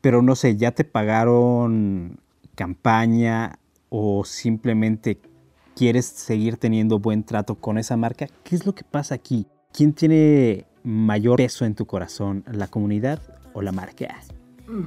[0.00, 2.18] pero no sé, ya te pagaron
[2.56, 5.20] campaña o simplemente
[5.76, 8.26] quieres seguir teniendo buen trato con esa marca?
[8.44, 9.46] ¿Qué es lo que pasa aquí?
[9.72, 13.20] ¿Quién tiene mayor peso en tu corazón, la comunidad
[13.52, 14.16] o la marca?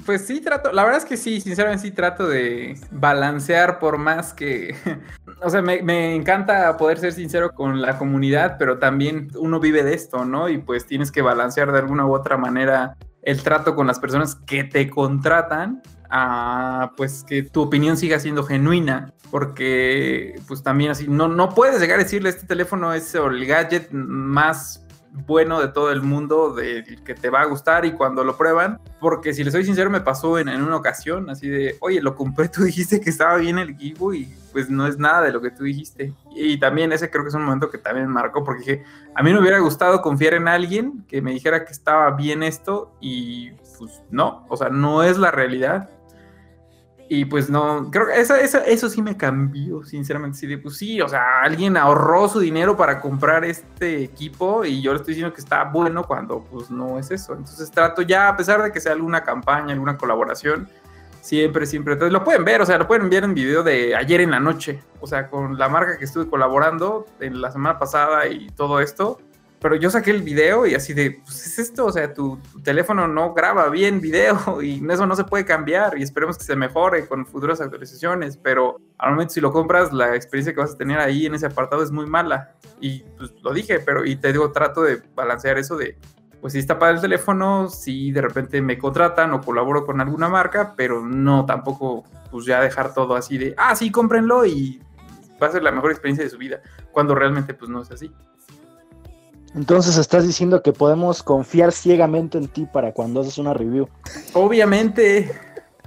[0.06, 4.34] Pues sí, trato, la verdad es que sí, sinceramente sí trato de balancear por más
[4.34, 4.76] que,
[5.42, 9.84] o sea, me, me encanta poder ser sincero con la comunidad, pero también uno vive
[9.84, 10.50] de esto, ¿no?
[10.50, 14.36] Y pues tienes que balancear de alguna u otra manera el trato con las personas
[14.36, 21.08] que te contratan a pues que tu opinión siga siendo genuina, porque pues también así,
[21.08, 25.92] no, no puedes llegar a decirle este teléfono es el gadget más bueno de todo
[25.92, 29.54] el mundo, del que te va a gustar y cuando lo prueban, porque si les
[29.54, 33.00] soy sincero me pasó en, en una ocasión así de, oye, lo compré, tú dijiste
[33.02, 36.14] que estaba bien el equipo y pues no es nada de lo que tú dijiste.
[36.36, 38.84] Y también ese creo que es un momento que también marcó porque dije,
[39.16, 42.96] a mí me hubiera gustado confiar en alguien que me dijera que estaba bien esto
[43.00, 45.90] y pues no, o sea, no es la realidad.
[47.12, 50.38] Y pues no, creo que eso, eso, eso sí me cambió, sinceramente.
[50.38, 54.94] Sí, pues sí, o sea, alguien ahorró su dinero para comprar este equipo y yo
[54.94, 57.34] le estoy diciendo que está bueno cuando pues no es eso.
[57.34, 60.70] Entonces trato ya, a pesar de que sea alguna campaña, alguna colaboración,
[61.20, 61.94] siempre, siempre.
[61.94, 64.40] Entonces lo pueden ver, o sea, lo pueden ver en video de ayer en la
[64.40, 68.80] noche, o sea, con la marca que estuve colaborando en la semana pasada y todo
[68.82, 69.20] esto.
[69.62, 72.62] Pero yo saqué el video y así de, pues es esto, o sea, tu, tu
[72.62, 76.56] teléfono no graba bien video y eso no se puede cambiar y esperemos que se
[76.56, 81.00] mejore con futuras actualizaciones, pero al si lo compras, la experiencia que vas a tener
[81.00, 82.56] ahí en ese apartado es muy mala.
[82.80, 85.98] Y pues lo dije, pero y te digo, trato de balancear eso de,
[86.40, 90.30] pues si está para el teléfono, si de repente me contratan o colaboro con alguna
[90.30, 94.82] marca, pero no tampoco, pues ya dejar todo así de, ah, sí, cómprenlo y
[95.42, 98.14] va a ser la mejor experiencia de su vida, cuando realmente pues no es así.
[99.56, 103.88] Entonces estás diciendo que podemos confiar ciegamente en ti para cuando haces una review.
[104.34, 105.32] Obviamente,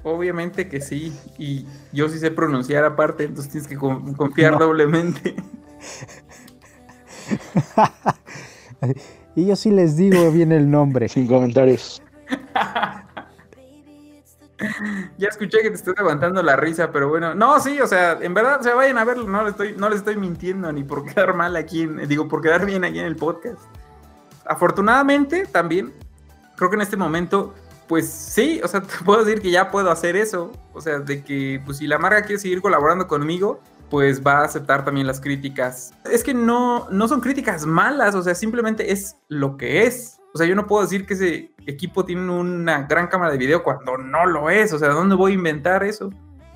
[0.03, 1.13] obviamente que sí.
[1.39, 4.59] Y yo sí sé pronunciar aparte, entonces tienes que con- confiar No.
[4.67, 5.37] doblemente.
[9.37, 11.09] y yo sí les digo bien el nombre.
[11.09, 12.03] Sin comentarios.
[15.19, 17.35] Ya escuché que te estoy levantando la risa, pero bueno.
[17.35, 19.89] No, sí, o sea, en verdad, o sea, vayan a verlo, no les estoy, no
[19.89, 23.07] les estoy mintiendo ni por quedar mal aquí, en- digo, por quedar bien aquí en
[23.07, 23.61] el podcast.
[24.45, 25.93] Afortunadamente, también,
[26.57, 27.55] creo que en este momento,
[27.89, 30.53] pues sí, o sea, te puedo decir que ya puedo hacer eso.
[30.73, 34.45] O sea, de que, pues si la marca quiere seguir colaborando conmigo, pues va a
[34.45, 35.93] aceptar también las críticas.
[36.11, 40.19] Es que no, no son críticas malas, o sea, simplemente es lo que es.
[40.35, 43.63] O sea, yo no puedo decir que ese equipo tiene una gran cámara de video
[43.63, 44.73] cuando no lo es.
[44.73, 46.11] O sea, ¿dónde voy a inventar eso?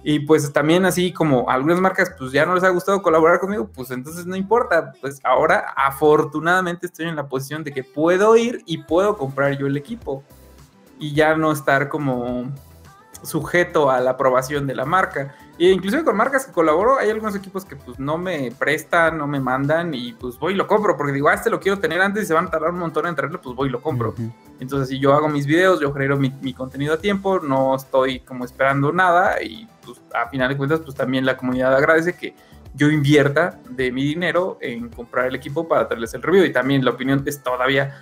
[0.09, 3.69] Y pues también así como algunas marcas pues ya no les ha gustado colaborar conmigo,
[3.75, 4.93] pues entonces no importa.
[5.01, 9.67] Pues ahora afortunadamente estoy en la posición de que puedo ir y puedo comprar yo
[9.67, 10.23] el equipo.
[10.99, 12.53] Y ya no estar como
[13.23, 15.35] sujeto a la aprobación de la marca.
[15.59, 19.27] Y inclusive con marcas que colaboro, hay algunos equipos que pues no me prestan, no
[19.27, 22.01] me mandan y pues voy y lo compro porque digo, ah, este lo quiero tener
[22.03, 24.15] antes y se van a tardar un montón en traerlo, pues voy y lo compro.
[24.61, 28.21] Entonces, si yo hago mis videos, yo genero mi, mi contenido a tiempo, no estoy
[28.21, 32.35] como esperando nada y pues a final de cuentas, pues también la comunidad agradece que
[32.75, 36.85] yo invierta de mi dinero en comprar el equipo para traerles el review y también
[36.85, 37.99] la opinión es todavía,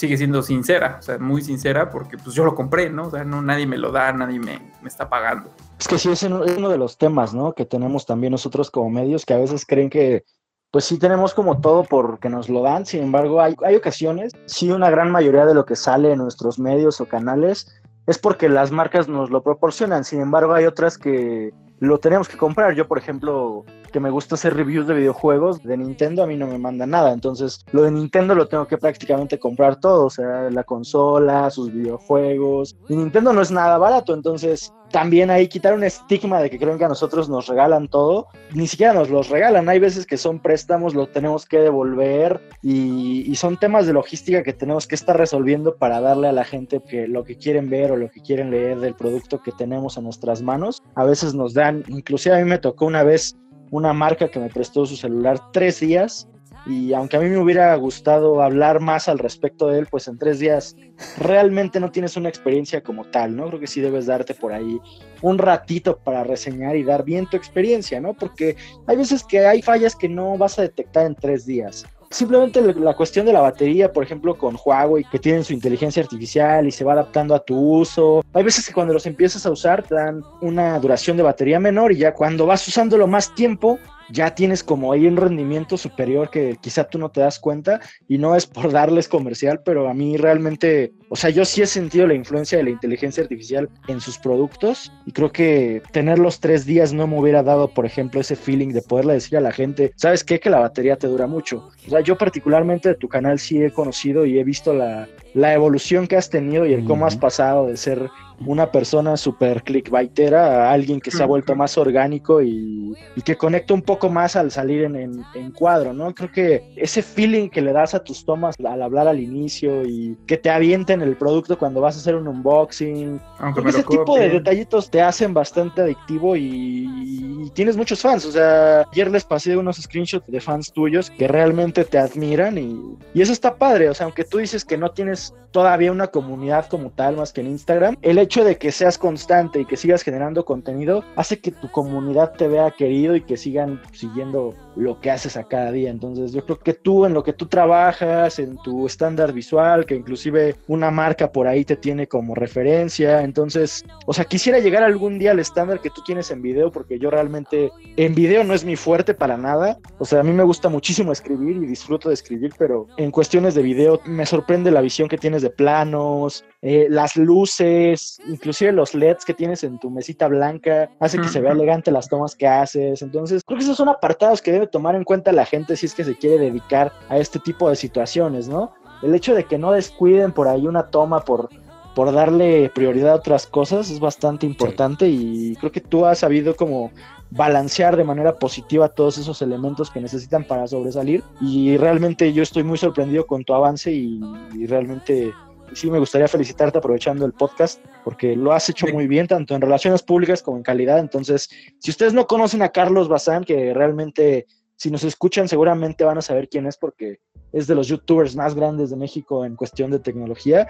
[0.00, 3.08] sigue siendo sincera, o sea, muy sincera porque pues yo lo compré, ¿no?
[3.08, 5.50] O sea, no, nadie me lo da, nadie me, me está pagando.
[5.78, 7.52] Es que sí, es uno de los temas, ¿no?
[7.52, 10.24] Que tenemos también nosotros como medios, que a veces creen que,
[10.70, 14.70] pues sí tenemos como todo porque nos lo dan, sin embargo, hay, hay ocasiones, sí,
[14.70, 18.70] una gran mayoría de lo que sale en nuestros medios o canales es porque las
[18.70, 22.74] marcas nos lo proporcionan, sin embargo, hay otras que lo tenemos que comprar.
[22.74, 26.46] Yo, por ejemplo, que me gusta hacer reviews de videojuegos, de Nintendo a mí no
[26.46, 27.12] me manda nada.
[27.12, 31.72] Entonces, lo de Nintendo lo tengo que prácticamente comprar todo, o sea, la consola, sus
[31.72, 32.76] videojuegos.
[32.88, 36.78] Y Nintendo no es nada barato, entonces también ahí quitar un estigma de que creen
[36.78, 40.40] que a nosotros nos regalan todo, ni siquiera nos los regalan, hay veces que son
[40.40, 45.16] préstamos, lo tenemos que devolver y, y, son temas de logística que tenemos que estar
[45.16, 48.50] resolviendo para darle a la gente que lo que quieren ver o lo que quieren
[48.50, 50.82] leer del producto que tenemos a nuestras manos.
[50.94, 53.36] A veces nos dan, inclusive a mí me tocó una vez
[53.70, 56.28] una marca que me prestó su celular tres días
[56.66, 60.18] y aunque a mí me hubiera gustado hablar más al respecto de él, pues en
[60.18, 60.76] tres días
[61.18, 63.46] realmente no tienes una experiencia como tal, ¿no?
[63.48, 64.78] Creo que sí debes darte por ahí
[65.22, 68.12] un ratito para reseñar y dar bien tu experiencia, ¿no?
[68.14, 68.56] Porque
[68.86, 71.86] hay veces que hay fallas que no vas a detectar en tres días.
[72.12, 76.66] Simplemente la cuestión de la batería, por ejemplo, con Huawei, que tienen su inteligencia artificial
[76.66, 78.24] y se va adaptando a tu uso.
[78.32, 81.92] Hay veces que cuando los empiezas a usar te dan una duración de batería menor
[81.92, 83.78] y ya cuando vas usándolo más tiempo,
[84.12, 88.18] ya tienes como ahí un rendimiento superior que quizá tú no te das cuenta y
[88.18, 92.06] no es por darles comercial, pero a mí realmente, o sea, yo sí he sentido
[92.06, 96.66] la influencia de la inteligencia artificial en sus productos y creo que tener los tres
[96.66, 99.92] días no me hubiera dado, por ejemplo, ese feeling de poderle decir a la gente,
[99.96, 100.40] ¿sabes qué?
[100.40, 101.68] Que la batería te dura mucho.
[101.86, 105.54] O sea, yo particularmente de tu canal sí he conocido y he visto la, la
[105.54, 108.10] evolución que has tenido y el cómo has pasado de ser
[108.46, 113.36] una persona súper clickbaitera a alguien que se ha vuelto más orgánico y, y que
[113.36, 116.14] conecta un poco más al salir en, en, en, cuadro, ¿no?
[116.14, 120.16] Creo que ese feeling que le das a tus tomas al hablar al inicio y
[120.26, 123.20] que te avienten el producto cuando vas a hacer un unboxing,
[123.66, 128.86] ese tipo de detallitos te hacen bastante adictivo y, y, tienes muchos fans, o sea,
[128.92, 133.32] ayer les pasé unos screenshots de fans tuyos que realmente te admiran y, y eso
[133.32, 137.16] está padre, o sea, aunque tú dices que no tienes todavía una comunidad como tal
[137.16, 141.04] más que en Instagram, el hecho de que seas constante y que sigas generando contenido
[141.16, 145.44] hace que tu comunidad te vea querido y que sigan siguiendo lo que haces a
[145.44, 145.90] cada día.
[145.90, 149.94] Entonces yo creo que tú en lo que tú trabajas, en tu estándar visual, que
[149.94, 153.22] inclusive una marca por ahí te tiene como referencia.
[153.22, 156.98] Entonces, o sea, quisiera llegar algún día al estándar que tú tienes en video, porque
[156.98, 159.78] yo realmente en video no es mi fuerte para nada.
[159.98, 163.54] O sea, a mí me gusta muchísimo escribir y disfruto de escribir, pero en cuestiones
[163.54, 168.94] de video me sorprende la visión que tienes de planos, eh, las luces, inclusive los
[168.94, 172.46] LEDs que tienes en tu mesita blanca, hace que se vea elegante las tomas que
[172.46, 173.02] haces.
[173.02, 175.94] Entonces, creo que esos son apartados que debe tomar en cuenta la gente si es
[175.94, 178.72] que se quiere dedicar a este tipo de situaciones, ¿no?
[179.02, 181.48] El hecho de que no descuiden por ahí una toma por,
[181.94, 185.52] por darle prioridad a otras cosas es bastante importante sí.
[185.52, 186.90] y creo que tú has sabido como
[187.30, 192.64] balancear de manera positiva todos esos elementos que necesitan para sobresalir y realmente yo estoy
[192.64, 194.20] muy sorprendido con tu avance y,
[194.52, 195.32] y realmente
[195.74, 199.60] sí me gustaría felicitarte aprovechando el podcast porque lo has hecho muy bien tanto en
[199.60, 204.46] relaciones públicas como en calidad entonces si ustedes no conocen a Carlos Bazán que realmente
[204.76, 207.20] si nos escuchan seguramente van a saber quién es porque
[207.52, 210.68] es de los youtubers más grandes de México en cuestión de tecnología.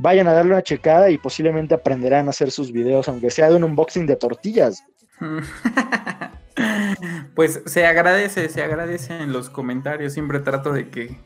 [0.00, 3.56] Vayan a darle una checada y posiblemente aprenderán a hacer sus videos, aunque sea de
[3.56, 4.84] un unboxing de tortillas.
[7.36, 10.12] Pues se agradece, se agradece en los comentarios.
[10.12, 11.16] Siempre trato de que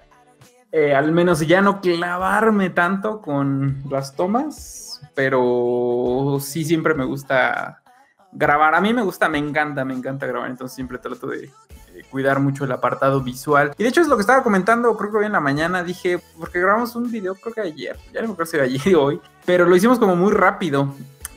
[0.72, 7.82] eh, al menos ya no clavarme tanto con las tomas, pero sí siempre me gusta
[8.32, 8.74] grabar.
[8.74, 11.50] A mí me gusta, me encanta, me encanta grabar, entonces siempre trato de,
[12.10, 13.74] cuidar mucho el apartado visual.
[13.76, 16.18] Y de hecho es lo que estaba comentando, creo que hoy en la mañana dije,
[16.38, 19.20] porque grabamos un video, creo que ayer, ya no me acuerdo si ayer o hoy,
[19.44, 20.94] pero lo hicimos como muy rápido.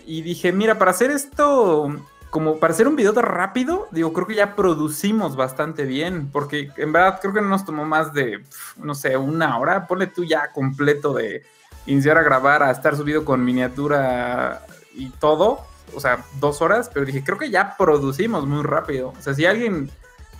[0.08, 1.93] Y dije, mira, para hacer esto,
[2.36, 6.69] como para hacer un video tan rápido, digo, creo que ya producimos bastante bien, porque
[6.76, 8.43] en verdad creo que no nos tomó más de,
[8.76, 11.43] no sé, una hora, ponle tú ya completo de
[11.86, 15.62] iniciar a grabar, a estar subido con miniatura y todo,
[15.95, 19.13] o sea, dos horas, pero dije, creo que ya producimos muy rápido.
[19.17, 19.89] O sea, si alguien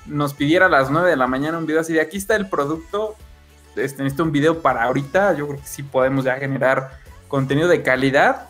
[0.06, 2.50] nos pidiera a las 9 de la mañana un video así de aquí está el
[2.50, 3.16] producto,
[3.78, 7.84] este, necesito un video para ahorita, yo creo que sí podemos ya generar contenido de
[7.84, 8.50] calidad.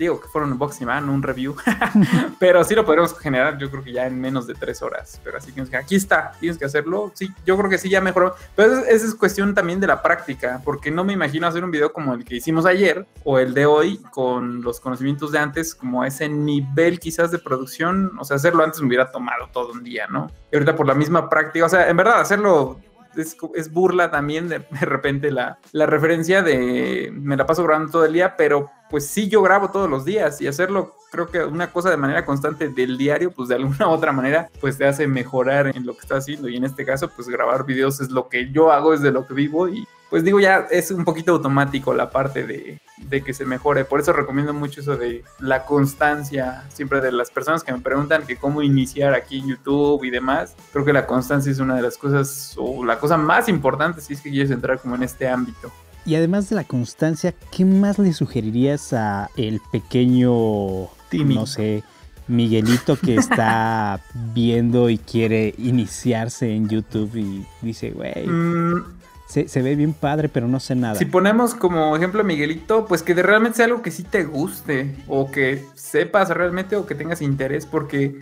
[0.00, 1.54] Digo que fueron un unboxing, no un review,
[2.38, 5.20] pero sí lo podremos generar, yo creo que ya en menos de tres horas.
[5.22, 7.12] Pero así que aquí está, tienes que hacerlo.
[7.14, 8.34] Sí, yo creo que sí, ya mejoró.
[8.56, 11.92] Pero esa es cuestión también de la práctica, porque no me imagino hacer un video
[11.92, 16.02] como el que hicimos ayer o el de hoy con los conocimientos de antes, como
[16.02, 18.12] ese nivel quizás de producción.
[18.18, 20.30] O sea, hacerlo antes me hubiera tomado todo un día, ¿no?
[20.50, 22.80] Y ahorita por la misma práctica, o sea, en verdad, hacerlo
[23.18, 27.92] es, es, burla también de, de repente la, la, referencia de me la paso grabando
[27.92, 31.44] todo el día, pero pues sí yo grabo todos los días y hacerlo creo que
[31.44, 34.86] una cosa de manera constante del diario, pues de alguna u otra manera, pues te
[34.86, 38.10] hace mejorar en lo que estás haciendo y en este caso, pues grabar videos es
[38.10, 41.04] lo que yo hago, es de lo que vivo y, pues digo, ya es un
[41.04, 43.84] poquito automático la parte de, de, que se mejore.
[43.84, 48.26] Por eso recomiendo mucho eso de la constancia, siempre de las personas que me preguntan
[48.26, 50.56] que cómo iniciar aquí en YouTube y demás.
[50.72, 54.14] Creo que la constancia es una de las cosas, o la cosa más importante si
[54.14, 55.70] es que quieres entrar como en este ámbito.
[56.06, 61.82] Y además de la constancia, ¿qué más le sugerirías a el pequeño, no sé,
[62.30, 64.00] Miguelito que está
[64.34, 68.84] viendo y quiere iniciarse en YouTube y dice, güey, mm.
[69.26, 70.94] se, ve bien padre, pero no sé nada.
[70.94, 74.24] Si ponemos como ejemplo a Miguelito, pues que de realmente sea algo que sí te
[74.24, 78.20] guste o que sepas realmente o que tengas interés, porque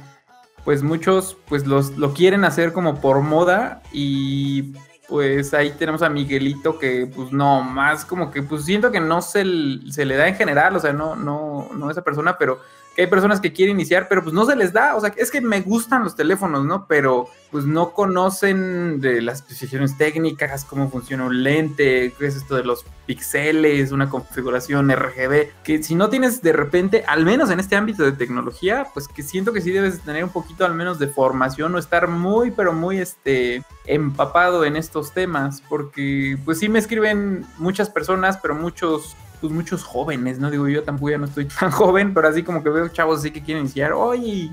[0.64, 4.72] pues muchos pues los, lo quieren hacer como por moda y
[5.08, 9.22] pues ahí tenemos a Miguelito que pues no, más como que pues siento que no
[9.22, 9.42] se,
[9.90, 12.60] se le da en general, o sea, no, no, no esa persona, pero
[12.98, 15.40] hay personas que quieren iniciar, pero pues no se les da, o sea, es que
[15.40, 16.86] me gustan los teléfonos, ¿no?
[16.88, 22.56] Pero pues no conocen de las especificaciones técnicas, cómo funciona un lente, qué es esto
[22.56, 27.60] de los píxeles, una configuración RGB, que si no tienes de repente, al menos en
[27.60, 30.98] este ámbito de tecnología, pues que siento que sí debes tener un poquito al menos
[30.98, 36.68] de formación o estar muy, pero muy este, empapado en estos temas, porque pues sí
[36.68, 40.50] me escriben muchas personas, pero muchos pues muchos jóvenes, ¿no?
[40.50, 43.30] Digo, yo tampoco ya no estoy tan joven, pero así como que veo chavos así
[43.30, 44.50] que quieren iniciar, oye,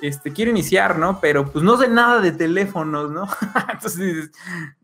[0.00, 1.20] este, quiero iniciar, ¿no?
[1.20, 3.28] Pero pues no sé nada de teléfonos, ¿no?
[3.72, 4.30] entonces,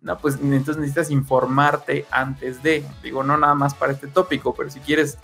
[0.00, 4.70] no, pues entonces necesitas informarte antes de, digo, no nada más para este tópico, pero
[4.70, 5.18] si quieres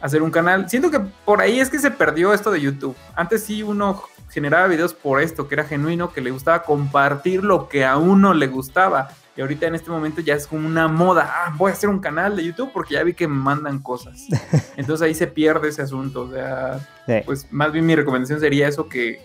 [0.00, 2.96] hacer un canal, siento que por ahí es que se perdió esto de YouTube.
[3.14, 7.68] Antes sí uno generaba videos por esto, que era genuino, que le gustaba compartir lo
[7.68, 9.10] que a uno le gustaba.
[9.36, 11.32] Y ahorita en este momento ya es como una moda.
[11.32, 14.26] Ah, voy a hacer un canal de YouTube porque ya vi que me mandan cosas.
[14.76, 16.22] Entonces ahí se pierde ese asunto.
[16.22, 16.80] O sea,
[17.24, 19.20] pues más bien mi recomendación sería eso que,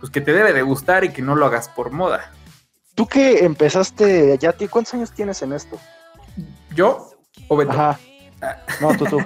[0.00, 2.32] pues que te debe de gustar y que no lo hagas por moda.
[2.94, 5.78] Tú que empezaste ya, ¿cuántos años tienes en esto?
[6.74, 7.10] ¿Yo
[7.48, 7.72] o Beto?
[7.72, 7.98] Ajá.
[8.80, 9.18] No, tú, tú.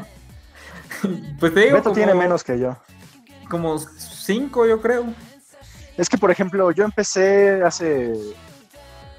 [1.41, 1.77] pues te digo.
[1.77, 2.77] Beto tiene menos que yo.
[3.49, 3.79] Como
[4.25, 5.07] cinco, yo creo.
[5.97, 8.15] Es que, por ejemplo, yo empecé hace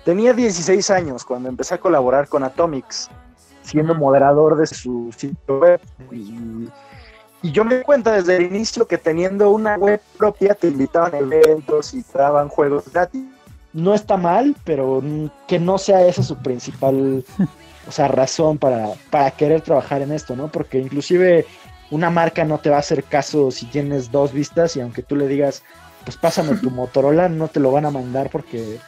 [0.04, 3.10] Tenía 16 años cuando empecé a colaborar con Atomics,
[3.62, 5.80] siendo moderador de su sitio web.
[6.12, 6.70] Y,
[7.52, 11.18] yo me di cuenta desde el inicio que teniendo una web propia te invitaban a
[11.18, 13.24] eventos y te daban juegos gratis.
[13.74, 15.02] No está mal, pero
[15.48, 17.26] que no sea esa su principal
[17.88, 20.48] o sea, razón para, para querer trabajar en esto, ¿no?
[20.50, 21.46] Porque inclusive
[21.94, 25.16] una marca no te va a hacer caso si tienes dos vistas y aunque tú
[25.16, 25.62] le digas,
[26.04, 28.80] pues pásame tu Motorola, no te lo van a mandar porque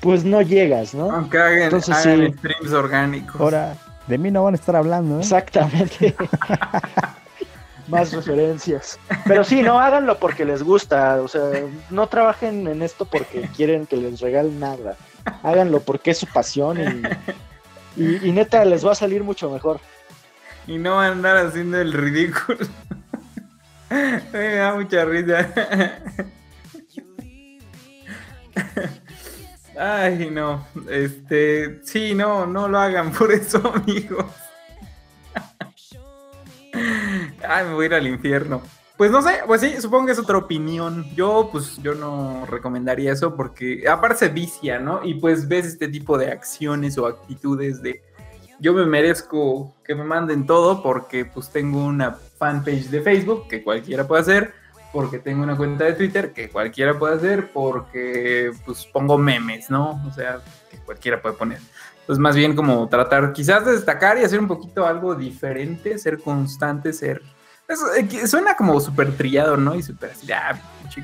[0.00, 1.10] pues no llegas, ¿no?
[1.10, 1.94] Aunque hagan, Entonces,
[2.38, 3.38] streams orgánicos.
[3.38, 3.76] Ahora,
[4.06, 5.20] de mí no van a estar hablando, ¿eh?
[5.20, 6.16] Exactamente.
[7.88, 8.98] Más referencias.
[9.26, 11.20] Pero sí, no háganlo porque les gusta.
[11.22, 11.42] O sea,
[11.90, 14.96] no trabajen en esto porque quieren que les regalen nada.
[15.42, 16.78] Háganlo porque es su pasión
[17.96, 19.80] y, y, neta les va a salir mucho mejor.
[20.66, 22.58] Y no andar haciendo el ridículo.
[24.32, 25.48] Me da mucha risa.
[29.78, 30.66] Ay, no.
[30.90, 34.26] Este, sí, no, no lo hagan por eso, amigos.
[37.48, 38.62] Ay, me voy a ir al infierno.
[38.96, 41.04] Pues no sé, pues sí, supongo que es otra opinión.
[41.14, 45.04] Yo, pues, yo no recomendaría eso porque aparte se vicia, ¿no?
[45.04, 48.02] Y pues ves este tipo de acciones o actitudes de
[48.58, 53.62] yo me merezco que me manden todo porque pues tengo una fanpage de Facebook que
[53.62, 54.54] cualquiera puede hacer
[54.96, 60.02] porque tengo una cuenta de Twitter que cualquiera puede hacer, porque pues pongo memes, ¿no?
[60.06, 60.40] O sea,
[60.70, 61.58] que cualquiera puede poner.
[62.06, 66.18] Pues más bien como tratar quizás de destacar y hacer un poquito algo diferente, ser
[66.18, 67.20] constante, ser...
[67.68, 69.74] Eh, suena como súper trillado, ¿no?
[69.74, 70.58] Y súper así, ah,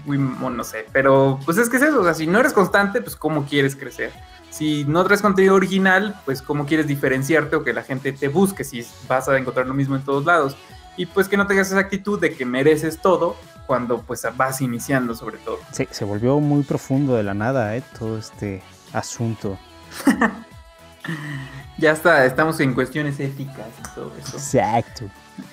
[0.07, 3.15] no sé, pero pues es que es eso, o sea, si no eres constante, pues
[3.15, 4.11] cómo quieres crecer.
[4.53, 8.65] Si no traes contenido original, pues cómo quieres diferenciarte o que la gente te busque
[8.65, 10.57] si vas a encontrar lo mismo en todos lados.
[10.99, 13.35] Y pues que no tengas esa actitud de que mereces todo
[13.67, 15.59] cuando pues vas iniciando sobre todo.
[15.73, 17.83] Sí, se volvió muy profundo de la nada, ¿eh?
[17.99, 19.59] Todo este asunto.
[21.79, 24.37] ya está, estamos en cuestiones éticas y todo eso.
[24.37, 25.07] Exacto.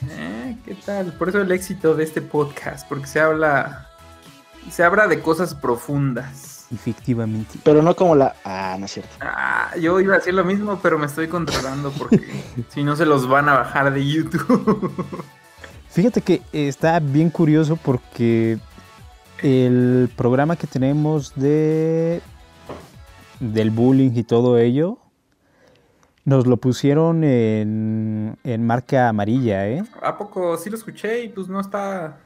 [0.09, 1.13] Eh, ¿Qué tal?
[1.13, 3.87] Por eso el éxito de este podcast, porque se habla,
[4.69, 6.48] se habla de cosas profundas.
[6.71, 7.59] Efectivamente.
[7.63, 8.35] Pero no como la...
[8.43, 9.11] Ah, no es cierto.
[9.21, 12.21] Ah, yo iba a decir lo mismo, pero me estoy controlando porque
[12.69, 15.15] si no se los van a bajar de YouTube.
[15.89, 18.59] Fíjate que está bien curioso porque
[19.41, 22.21] el programa que tenemos de
[23.39, 24.99] del bullying y todo ello
[26.25, 29.83] nos lo pusieron en, marca amarilla, ¿eh?
[30.01, 32.19] ¿A poco sí lo escuché y pues no está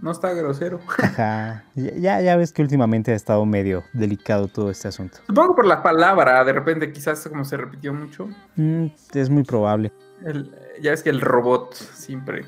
[0.00, 0.80] no está grosero.
[0.98, 1.64] Ajá.
[1.74, 5.18] Ya, ya ves que últimamente ha estado medio delicado todo este asunto.
[5.26, 8.28] Supongo por la palabra, de repente quizás como se repitió mucho.
[8.56, 9.92] Mm, es muy probable.
[10.24, 12.44] El- ya ves que el robot siempre.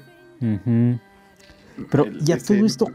[1.91, 2.87] Pero el- ya ese- todo esto.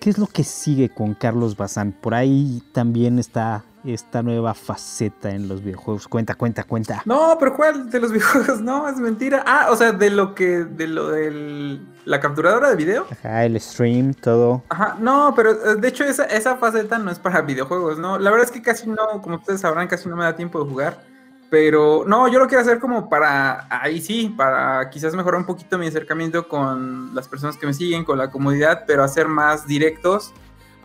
[0.00, 1.92] ¿qué es lo que sigue con Carlos Bazán?
[1.92, 6.08] Por ahí también está esta nueva faceta en los videojuegos.
[6.08, 7.02] Cuenta, cuenta, cuenta.
[7.04, 8.60] No, pero ¿cuál de los videojuegos?
[8.60, 9.42] No, es mentira.
[9.46, 13.06] Ah, o sea, de lo que, de lo del la capturadora de video.
[13.10, 14.62] Ajá, el stream, todo.
[14.68, 18.18] Ajá, no, pero eh, de hecho esa, esa faceta no es para videojuegos, ¿no?
[18.18, 20.68] La verdad es que casi no, como ustedes sabrán, casi no me da tiempo de
[20.68, 21.12] jugar.
[21.50, 25.76] Pero no, yo lo quiero hacer como para, ahí sí, para quizás mejorar un poquito
[25.76, 30.32] mi acercamiento con las personas que me siguen, con la comunidad, pero hacer más directos,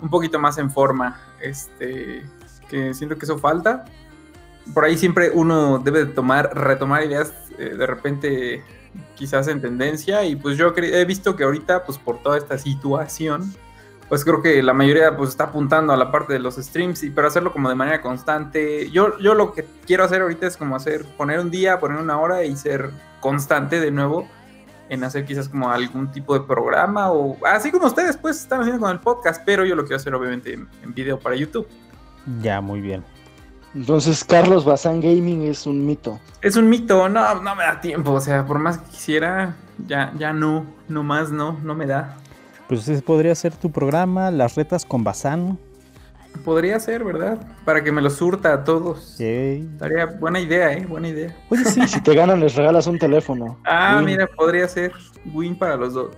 [0.02, 1.22] un poquito más en forma.
[1.40, 2.26] Este,
[2.70, 3.86] que siento que eso falta.
[4.74, 8.64] Por ahí siempre uno debe de tomar, retomar ideas eh, de repente
[9.16, 10.24] quizás en tendencia.
[10.26, 13.54] Y pues yo he visto que ahorita pues por toda esta situación
[14.10, 17.10] pues creo que la mayoría pues está apuntando a la parte de los streams y
[17.10, 18.90] pero hacerlo como de manera constante.
[18.90, 22.20] Yo yo lo que quiero hacer ahorita es como hacer poner un día poner una
[22.20, 24.28] hora y ser constante de nuevo
[24.90, 28.82] en hacer quizás como algún tipo de programa o así como ustedes pues están haciendo
[28.82, 31.68] con el podcast pero yo lo quiero hacer obviamente en, en video para YouTube
[32.42, 33.04] Ya, muy bien.
[33.76, 36.20] Entonces, Carlos Bazán Gaming es un mito.
[36.42, 39.56] es un mito no no me da tiempo o sea por más que quisiera
[39.86, 42.16] ya ya no no más no no me da
[42.68, 45.58] Pues ese podría ser tu programa, las retas con Bazán.
[46.44, 47.38] Podría ser, ¿verdad?
[47.66, 49.18] Para que me lo surta a todos.
[49.18, 49.68] Yay.
[49.74, 50.86] Estaría buena idea, ¿eh?
[50.86, 51.36] Buena idea.
[51.50, 53.58] Oye, sí, Si te ganan, les regalas un teléfono.
[53.66, 54.06] Ah, Win.
[54.06, 54.92] mira, podría ser
[55.34, 56.10] win para los dos.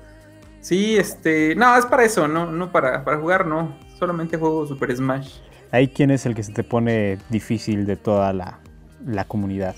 [0.59, 1.55] Sí, este...
[1.55, 3.77] No, es para eso, no, no para, para jugar, no.
[3.97, 5.37] Solamente juego Super Smash.
[5.71, 8.59] Ahí quién es el que se te pone difícil de toda la,
[9.05, 9.75] la comunidad.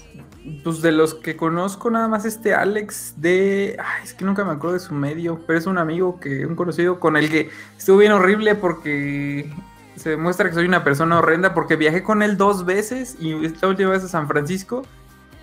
[0.64, 3.78] Pues de los que conozco, nada más este Alex de...
[3.80, 6.56] Ay, es que nunca me acuerdo de su medio, pero es un amigo que, un
[6.56, 9.52] conocido con el que estuvo bien horrible porque
[9.96, 13.68] se demuestra que soy una persona horrenda porque viajé con él dos veces y esta
[13.68, 14.84] última vez a San Francisco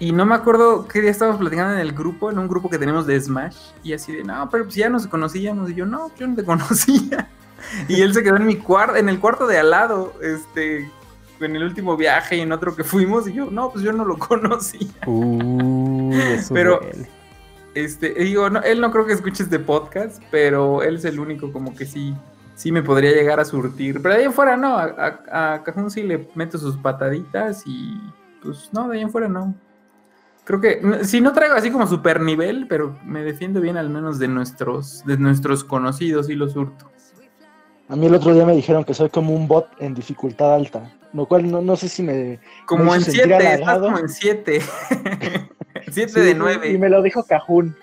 [0.01, 2.79] y no me acuerdo qué día estábamos platicando en el grupo, en un grupo que
[2.79, 6.11] tenemos de Smash y así de, no, pero pues ya nos conocíamos y yo, no,
[6.17, 7.29] yo no te conocía.
[7.89, 10.91] Y él se quedó en mi cuarto, en el cuarto de al lado, este,
[11.41, 14.05] en el último viaje y en otro que fuimos y yo, no, pues yo no
[14.05, 14.89] lo conocía.
[15.07, 17.09] Uh, eso Pero- duele.
[17.75, 21.53] Este, digo, no, él no creo que escuche este podcast, pero él es el único
[21.53, 22.13] como que sí,
[22.57, 24.03] sí me podría llegar a surtir.
[24.03, 27.63] Pero de ahí en fuera no, a, a, a Cajun sí le meto sus pataditas
[27.67, 28.01] y
[28.43, 29.55] pues no, de ahí en fuera no.
[30.45, 34.19] Creo que, si no traigo así como super nivel, pero me defiendo bien al menos
[34.19, 36.91] de nuestros, de nuestros conocidos y los surto.
[37.89, 40.93] A mí el otro día me dijeron que soy como un bot en dificultad alta.
[41.15, 42.39] Lo cual no, no sé si me.
[42.67, 44.63] Como Me en hizo sentir 7, estás como en 7.
[45.91, 46.79] 7 Sí, de Y 9.
[46.79, 47.75] me lo dijo Cajún.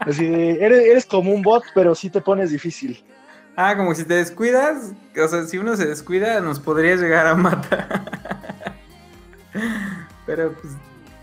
[0.00, 3.04] Así de, eres, eres como un bot, pero sí te pones difícil.
[3.56, 4.92] Ah, como si te descuidas,
[5.22, 8.04] o sea, si uno se descuida, nos podría llegar a matar.
[10.26, 10.74] Pero pues,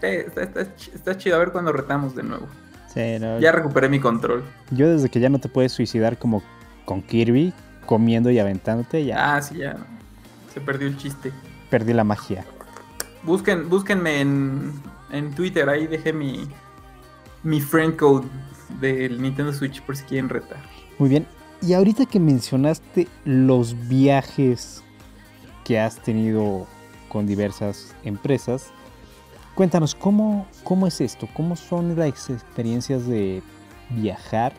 [0.04, 2.48] eh, está, está está chido a ver cuando retamos de nuevo.
[2.94, 4.44] Sí, no, Ya recuperé mi control.
[4.70, 6.42] Yo desde que ya no te puedes suicidar como
[6.86, 7.54] con Kirby,
[7.92, 9.76] comiendo y aventándote, ya Ah, sí, ya.
[10.54, 11.34] Se perdió el chiste.
[11.70, 12.46] perdí la magia.
[13.24, 14.72] Busquen, búsquenme en,
[15.12, 16.48] en Twitter, ahí dejé mi,
[17.44, 18.26] mi friend code
[18.80, 20.60] del Nintendo Switch por si quieren retar.
[21.00, 21.28] Muy bien.
[21.62, 24.82] Y ahorita que mencionaste los viajes
[25.66, 26.66] que has tenido
[27.10, 28.68] con diversas empresas,
[29.54, 31.28] cuéntanos, ¿cómo, cómo es esto?
[31.34, 33.44] ¿Cómo son las experiencias de
[33.90, 34.54] viajar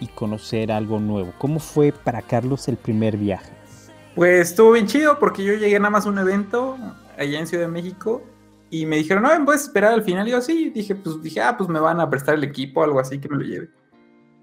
[0.00, 1.32] y conocer algo nuevo?
[1.38, 3.52] ¿Cómo fue para Carlos el primer viaje?
[4.14, 6.78] Pues estuvo bien chido porque yo llegué nada más a un evento
[7.18, 8.22] allá en Ciudad de México
[8.70, 10.26] y me dijeron, no, ¿me puedes esperar al final?
[10.26, 12.84] Y yo sí, dije, pues dije, ah, pues me van a prestar el equipo o
[12.84, 13.70] algo así que me lo lleve.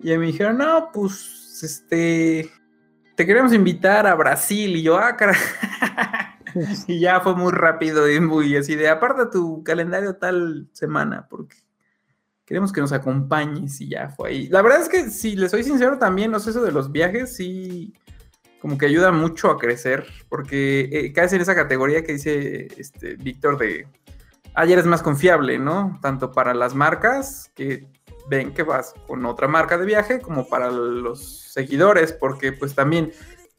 [0.02, 2.50] Y me dijeron, no, pues este,
[3.16, 4.76] te queremos invitar a Brasil.
[4.76, 5.36] Y yo, ah, cara.
[6.88, 11.58] y ya fue muy rápido y muy así de, aparta tu calendario tal semana porque
[12.46, 14.48] queremos que nos acompañes y ya fue ahí.
[14.50, 17.36] La verdad es que si les soy sincero también, no sé, eso de los viajes,
[17.36, 17.94] sí
[18.64, 23.16] como que ayuda mucho a crecer, porque eh, caes en esa categoría que dice este
[23.16, 23.86] Víctor de
[24.54, 26.00] ayer es más confiable, ¿no?
[26.02, 27.86] Tanto para las marcas que
[28.30, 33.12] ven que vas con otra marca de viaje, como para los seguidores, porque pues también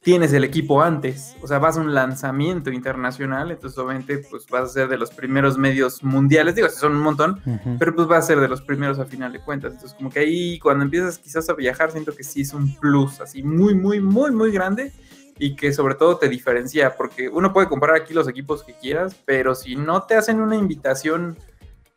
[0.04, 4.64] tienes el equipo antes, o sea, vas a un lanzamiento internacional, entonces obviamente pues vas
[4.64, 7.76] a ser de los primeros medios mundiales, digo, son un montón, Ujú.
[7.78, 9.72] pero pues va a ser de los primeros a final de cuentas.
[9.72, 13.22] Entonces, como que ahí cuando empiezas quizás a viajar, siento que sí es un plus
[13.22, 14.92] así muy, muy, muy, muy grande
[15.38, 19.16] y que sobre todo te diferencia, porque uno puede comprar aquí los equipos que quieras,
[19.24, 21.38] pero si no te hacen una invitación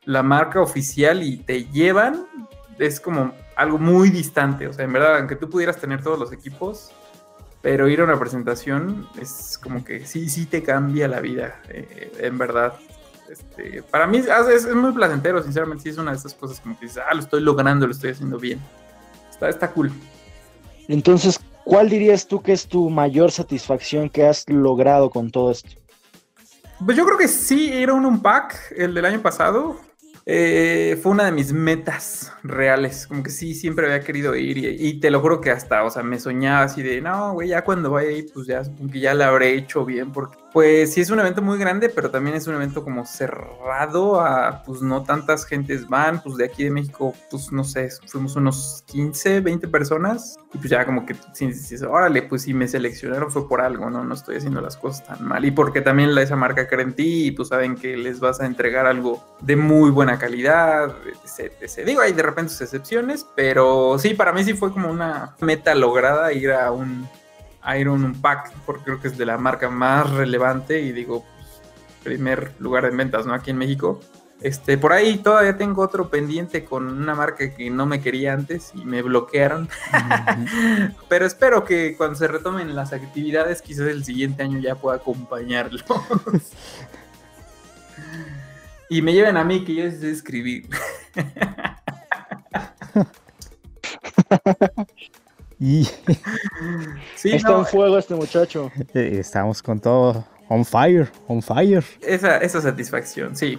[0.05, 2.25] la marca oficial y te llevan,
[2.79, 4.65] es como algo muy distante.
[4.65, 6.93] O sea, en verdad, aunque tú pudieras tener todos los equipos,
[7.67, 12.13] pero ir a una presentación es como que sí, sí te cambia la vida, eh,
[12.17, 12.75] en verdad.
[13.29, 16.79] Este, para mí es, es, muy placentero, sinceramente, sí es una de esas cosas como
[16.79, 18.61] que dices, ah, lo estoy logrando, lo estoy haciendo bien.
[19.29, 19.91] Está, está cool.
[20.87, 25.71] Entonces, ¿cuál dirías tú que es tu mayor satisfacción que has logrado con todo esto?
[26.85, 29.77] Pues yo creo que sí, era un unpack el del año pasado.
[30.29, 34.99] Eh, fue una de mis metas reales, como que sí, siempre había querido ir y,
[34.99, 37.91] te lo juro que hasta, o sea, me soñaba así de, no, güey, ya cuando
[37.91, 38.61] vaya ahí, pues ya,
[38.91, 42.09] que ya la habré hecho bien, porque pues sí es un evento muy grande, pero
[42.09, 46.63] también es un evento como cerrado a, pues no tantas gentes van, pues de aquí
[46.63, 51.15] de México, pues no sé, fuimos unos 15, 20 personas y pues ya como que
[51.33, 54.03] si órale, pues si me seleccionaron fue por algo, ¿no?
[54.03, 56.93] No estoy haciendo las cosas tan mal y porque también la, esa marca cree en
[56.93, 61.85] ti y pues saben que les vas a entregar algo de muy buena calidad, etc,
[61.85, 65.75] Digo, hay de repente sus excepciones, pero sí, para mí sí fue como una meta
[65.75, 67.07] lograda ir a un
[67.75, 71.61] Iron Pack, porque creo que es de la marca más relevante y digo, pues,
[72.03, 73.33] primer lugar de ventas, ¿no?
[73.33, 73.99] Aquí en México.
[74.39, 78.71] Este, por ahí todavía tengo otro pendiente con una marca que no me quería antes
[78.75, 79.67] y me bloquearon.
[81.09, 85.83] Pero espero que cuando se retomen las actividades, quizás el siguiente año ya pueda acompañarlos.
[88.89, 90.69] y me lleven a mí que yo sé escribir.
[95.59, 95.81] Y
[97.23, 98.71] está en fuego este muchacho.
[98.93, 101.83] Eh, estamos con todo on fire, on fire.
[102.01, 103.57] Esa, esa satisfacción, sí.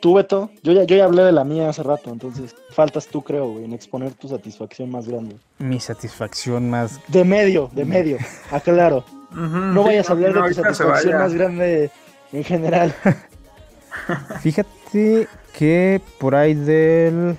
[0.00, 3.20] Tú, Beto, yo ya, yo ya hablé de la mía hace rato, entonces faltas tú,
[3.22, 5.36] creo, en exponer tu satisfacción más grande.
[5.58, 6.98] Mi satisfacción más...
[7.08, 8.16] De medio, de medio,
[8.50, 9.04] aclaro.
[9.30, 11.90] no vayas a hablar de tu satisfacción más grande
[12.32, 12.94] en general.
[14.40, 17.36] Fíjate que por ahí del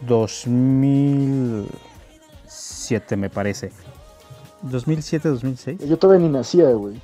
[0.00, 1.68] 2000
[3.16, 3.70] me parece.
[4.62, 5.88] 2007, 2006.
[5.88, 7.00] Yo todavía ni nacía, güey.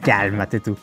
[0.00, 0.76] Cálmate tú.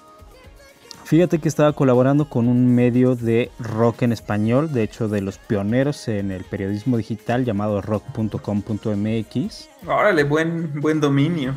[1.03, 5.38] Fíjate que estaba colaborando con un medio de rock en español, de hecho de los
[5.38, 9.69] pioneros en el periodismo digital llamado rock.com.mx.
[9.88, 11.53] Órale, buen, buen dominio.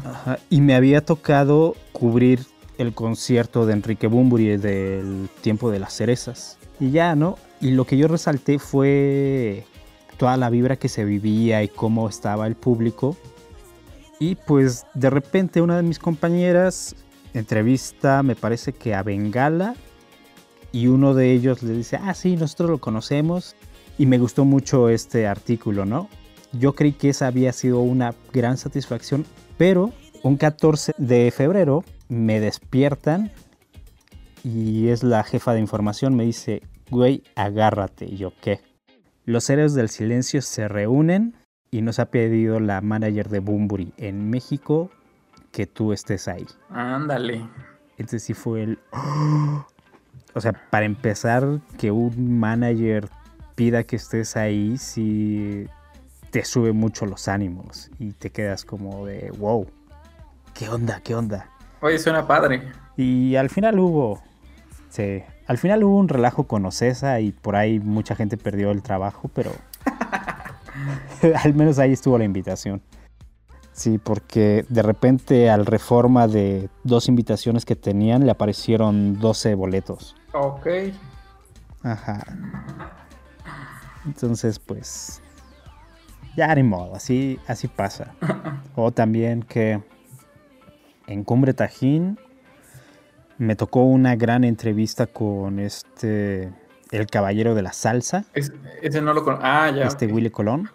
[0.51, 2.47] y me había tocado cubrir
[2.79, 6.57] el concierto de Enrique Bumburi del tiempo de las cerezas.
[6.79, 7.37] Y ya, ¿no?
[7.61, 9.65] Y lo que yo resalté fue
[10.21, 13.17] toda la vibra que se vivía y cómo estaba el público.
[14.19, 16.95] Y pues de repente una de mis compañeras
[17.33, 19.77] entrevista, me parece que a Bengala,
[20.73, 23.57] y uno de ellos le dice, ah, sí, nosotros lo conocemos,
[23.97, 26.11] y me gustó mucho este artículo, ¿no?
[26.53, 29.25] Yo creí que esa había sido una gran satisfacción,
[29.57, 29.91] pero
[30.23, 33.33] un 14 de febrero me despiertan
[34.45, 36.61] y es la jefa de información, me dice,
[36.91, 38.05] güey, agárrate.
[38.05, 38.61] Y yo, ¿qué?
[39.31, 41.37] Los héroes del silencio se reúnen
[41.71, 44.91] y nos ha pedido la manager de Bumburi en México
[45.53, 46.49] que tú estés ahí.
[46.69, 47.49] Ándale.
[47.93, 48.79] Entonces sí fue el...
[50.35, 53.09] O sea, para empezar, que un manager
[53.55, 55.67] pida que estés ahí, sí
[56.31, 59.67] te sube mucho los ánimos y te quedas como de, wow,
[60.55, 61.01] ¿qué onda?
[61.05, 61.49] ¿Qué onda?
[61.83, 62.73] Oye, suena padre.
[62.97, 64.23] Y al final hubo,
[64.89, 68.85] sí, al final hubo un relajo con Ocesa y por ahí mucha gente perdió el
[68.85, 69.51] trabajo, pero
[71.43, 72.81] al menos ahí estuvo la invitación.
[73.73, 80.15] Sí, porque de repente al reforma de dos invitaciones que tenían le aparecieron 12 boletos.
[80.35, 80.69] Ok.
[81.83, 82.25] Ajá.
[84.07, 85.21] Entonces, pues.
[86.37, 88.15] Ya ni modo, así, así pasa.
[88.77, 89.83] o también que
[91.09, 92.21] en Cumbre Tajín
[93.41, 96.53] me tocó una gran entrevista con este,
[96.91, 98.27] el caballero de la salsa.
[98.35, 99.47] ese no lo conozco.
[99.47, 99.85] Ah, ya.
[99.85, 100.69] Este Willy Colón.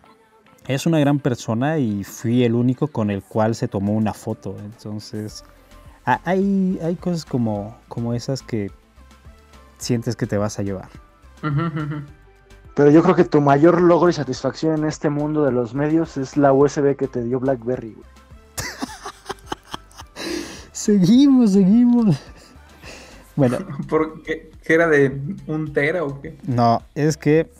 [0.67, 4.57] Es una gran persona y fui el único con el cual se tomó una foto.
[4.57, 5.45] Entonces,
[6.05, 8.71] hay, hay cosas como, como esas que
[9.77, 10.89] sientes que te vas a llevar.
[12.73, 16.17] Pero yo creo que tu mayor logro y satisfacción en este mundo de los medios
[16.17, 17.95] es la USB que te dio BlackBerry.
[20.71, 22.19] seguimos, seguimos.
[23.35, 23.57] Bueno.
[23.89, 24.51] ¿Por qué?
[24.73, 26.37] era de un tera o qué?
[26.47, 27.51] No, es que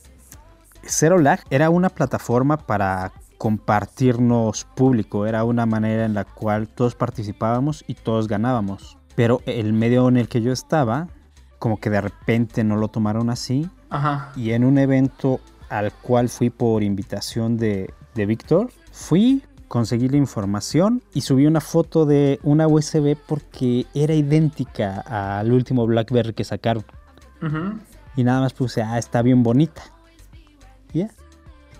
[0.85, 6.95] Zero Lag era una plataforma para compartirnos público, era una manera en la cual todos
[6.95, 8.97] participábamos y todos ganábamos.
[9.15, 11.07] Pero el medio en el que yo estaba,
[11.59, 13.69] como que de repente no lo tomaron así.
[13.89, 14.31] Ajá.
[14.35, 19.43] Y en un evento al cual fui por invitación de, de Víctor, fui,
[19.75, 25.85] conseguí la información y subí una foto de una USB porque era idéntica al último
[25.85, 26.85] BlackBerry que sacaron.
[28.15, 29.83] Y nada más puse, ah, está bien bonita.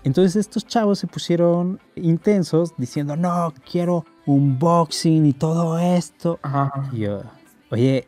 [0.04, 6.38] Entonces estos chavos se pusieron intensos diciendo, no, quiero unboxing y todo esto.
[6.42, 6.90] Ajá.
[6.92, 7.22] Y yo,
[7.70, 8.06] oye,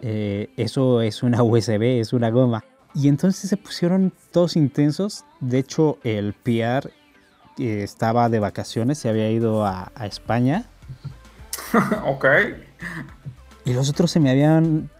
[0.00, 2.64] eh, eso es una USB, es una goma.
[2.96, 5.24] Y entonces se pusieron todos intensos.
[5.38, 6.90] De hecho, el PR
[7.58, 10.64] eh, estaba de vacaciones, se había ido a, a España.
[12.06, 12.26] ok.
[13.64, 14.90] Y los otros se me habían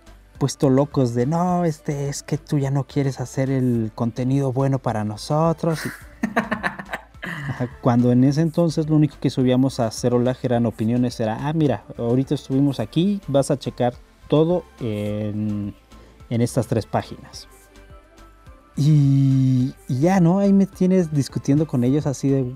[0.41, 4.79] puesto locos de, no, este, es que tú ya no quieres hacer el contenido bueno
[4.79, 5.81] para nosotros.
[7.83, 11.53] Cuando en ese entonces lo único que subíamos a Cero Lag eran opiniones, era, ah,
[11.53, 13.95] mira, ahorita estuvimos aquí, vas a checar
[14.29, 15.75] todo en,
[16.31, 17.47] en estas tres páginas.
[18.77, 20.39] Y, y ya, ¿no?
[20.39, 22.55] Ahí me tienes discutiendo con ellos así de,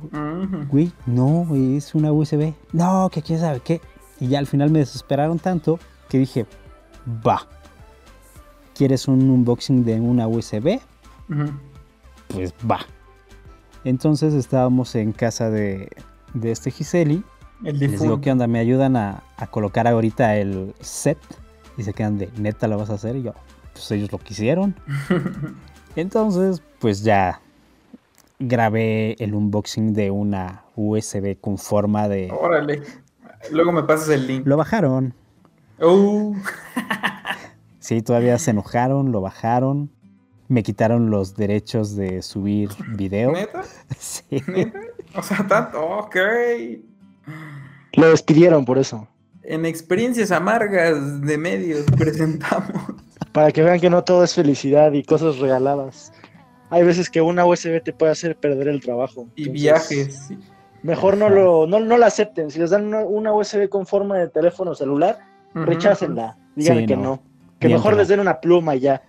[0.68, 2.54] güey, no, es una USB.
[2.72, 3.80] No, que quién sabe qué.
[4.20, 6.46] Y ya al final me desesperaron tanto que dije,
[7.26, 7.46] va.
[8.74, 10.80] ¿Quieres un unboxing de una USB?
[12.28, 12.80] Pues va.
[13.84, 15.90] Entonces estábamos en casa de,
[16.32, 17.22] de este Giseli.
[17.64, 18.20] El Les digo.
[18.20, 18.46] ¿qué onda?
[18.46, 21.18] ¿Me ayudan a, a colocar ahorita el set?
[21.76, 23.16] Y se quedan de, ¿neta lo vas a hacer?
[23.16, 23.34] Y yo,
[23.72, 24.74] pues ellos lo quisieron.
[25.96, 27.40] Entonces, pues ya
[28.38, 32.30] grabé el unboxing de una USB con forma de...
[32.32, 32.82] Órale.
[33.50, 34.46] Luego me pasas el link.
[34.46, 35.14] Lo bajaron.
[35.80, 36.34] Uh,
[37.84, 39.90] Sí, todavía se enojaron, lo bajaron.
[40.48, 43.32] Me quitaron los derechos de subir video.
[43.32, 43.62] ¿Neta?
[43.98, 44.42] Sí.
[44.46, 44.80] ¿Neta?
[45.14, 45.84] O sea, tanto.
[45.84, 46.16] Ok.
[47.92, 49.06] Lo despidieron por eso.
[49.42, 52.82] En experiencias amargas de medios presentamos.
[53.34, 56.12] Para que vean que no todo es felicidad y cosas regaladas.
[56.70, 59.28] Hay veces que una USB te puede hacer perder el trabajo.
[59.36, 60.24] Y Entonces, viajes.
[60.28, 60.38] sí.
[60.82, 62.50] Mejor no lo, no, no la acepten.
[62.50, 65.18] Si les dan una, USB con forma de teléfono celular,
[65.54, 65.64] Ujú.
[65.64, 66.36] rechácenla.
[66.54, 67.02] Digan Sí, que no.
[67.02, 67.22] no.
[67.58, 69.02] Que Bien, mejor pero- les den una pluma y ya.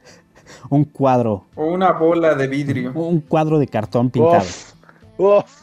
[0.69, 1.45] Un cuadro.
[1.55, 2.93] O una bola de vidrio.
[2.93, 4.37] Un cuadro de cartón pintado.
[4.37, 4.73] Uf,
[5.17, 5.61] uf.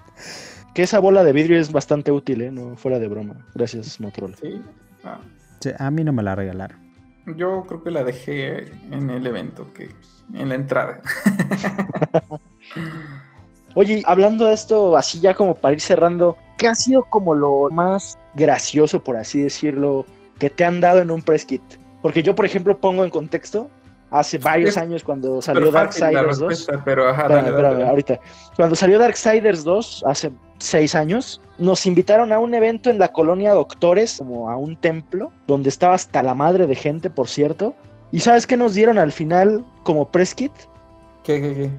[0.74, 2.50] Que esa bola de vidrio es bastante útil, ¿eh?
[2.50, 3.46] No fuera de broma.
[3.54, 4.36] Gracias, Motorola.
[4.40, 4.60] Sí.
[5.04, 5.18] Ah,
[5.60, 6.78] Sí, A mí no me la regalaron.
[7.26, 9.90] Yo creo que la dejé en el evento, que
[10.34, 11.00] en la entrada.
[13.74, 17.70] Oye, hablando de esto, así ya como para ir cerrando, ¿qué ha sido como lo
[17.70, 20.04] más gracioso, por así decirlo,
[20.38, 21.62] que te han dado en un press kit?
[22.02, 23.70] Porque yo, por ejemplo, pongo en contexto,
[24.10, 27.90] hace varios años cuando salió Darksiders 2, respuesta, pero ajá, Espérame, dale, espérame, dale.
[27.90, 28.20] ahorita.
[28.56, 30.32] Cuando salió Darksiders 2, hace
[30.62, 35.32] seis años, nos invitaron a un evento en la colonia Doctores, como a un templo,
[35.46, 37.74] donde estaba hasta la madre de gente, por cierto.
[38.10, 40.52] ¿Y sabes qué nos dieron al final como press kit?
[41.24, 41.70] ¿Qué, qué, qué?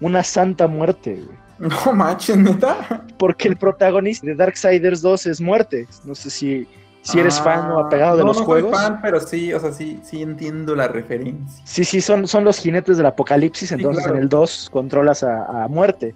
[0.00, 1.38] Una santa muerte, güey.
[1.86, 3.04] No manches, neta.
[3.18, 5.88] Porque el protagonista de Darksiders 2 es muerte.
[6.04, 6.68] No sé si,
[7.02, 8.80] si eres Ah, fan o apegado de no, los no soy juegos.
[8.80, 11.60] fan, pero sí, o sea, sí, sí entiendo la referencia.
[11.66, 14.16] Sí, sí, son, son los jinetes del apocalipsis, entonces claro.
[14.18, 16.14] en el 2 controlas a, a muerte.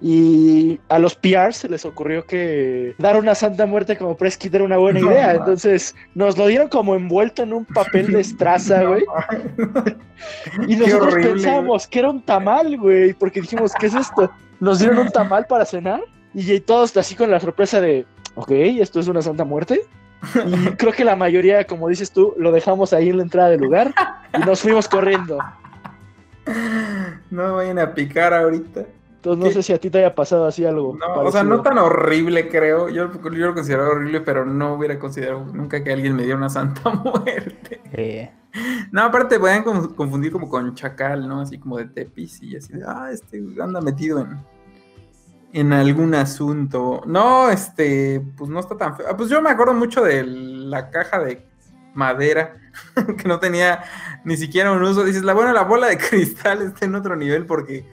[0.00, 4.54] Y a los PRs se les ocurrió que dar una santa muerte como press kit
[4.54, 8.20] era una buena No, idea, entonces nos lo dieron como envuelto en un papel de
[8.20, 9.04] estraza, No, güey.
[10.68, 14.30] Y nosotros pensábamos que era un tamal, güey, porque dijimos, ¿qué es esto?
[14.60, 16.02] Nos dieron un tamal para cenar
[16.34, 19.80] y todos así con la sorpresa de, ok, esto es una santa muerte.
[20.46, 23.60] Y creo que la mayoría, como dices tú, lo dejamos ahí en la entrada del
[23.60, 23.94] lugar
[24.36, 25.38] y nos fuimos corriendo.
[27.30, 28.84] No me vayan a picar ahorita.
[29.24, 29.54] Entonces no ¿Qué?
[29.54, 30.96] sé si a ti te haya pasado así algo.
[30.98, 32.90] No, o sea, no tan horrible, creo.
[32.90, 36.50] Yo, yo lo considero horrible, pero no hubiera considerado nunca que alguien me diera una
[36.50, 37.80] santa muerte.
[37.92, 38.30] Eh,
[38.92, 41.40] No, aparte pueden confundir como con chacal, ¿no?
[41.40, 44.38] Así como de tepis y así de, ah, este anda metido en,
[45.54, 47.00] en algún asunto.
[47.06, 49.06] No, este, pues no está tan feo.
[49.10, 51.46] Ah, Pues yo me acuerdo mucho de la caja de
[51.94, 52.56] madera
[53.18, 53.84] que no tenía
[54.24, 55.02] ni siquiera un uso.
[55.04, 57.84] Dices, la bueno, la bola de cristal está en otro nivel porque,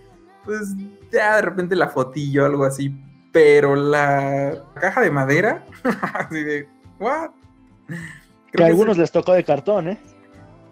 [0.46, 0.74] pues,
[1.12, 2.94] ya de repente la fotillo o algo así.
[3.32, 5.64] Pero la caja de madera,
[6.14, 6.68] así de,
[7.00, 7.30] ¿what?
[7.88, 7.96] Que
[8.52, 10.00] Creo a que algunos es- les tocó de cartón, ¿eh?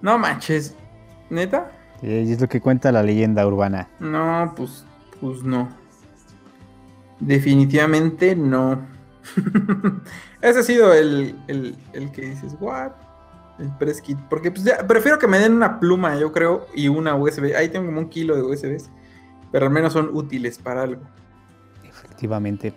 [0.01, 0.75] No manches.
[1.29, 1.71] ¿Neta?
[2.01, 3.87] eh, es lo que cuenta la leyenda urbana.
[3.99, 4.85] No, pues,
[5.21, 5.69] pues no.
[7.19, 8.79] Definitivamente no.
[10.41, 12.91] Ese ha sido el, el, el que dices, what?
[13.59, 14.17] El press kit.
[14.29, 17.53] Porque pues ya, prefiero que me den una pluma, yo creo, y una USB.
[17.57, 18.89] Ahí tengo como un kilo de USBs.
[19.51, 21.01] Pero al menos son útiles para algo.
[21.83, 22.73] Efectivamente.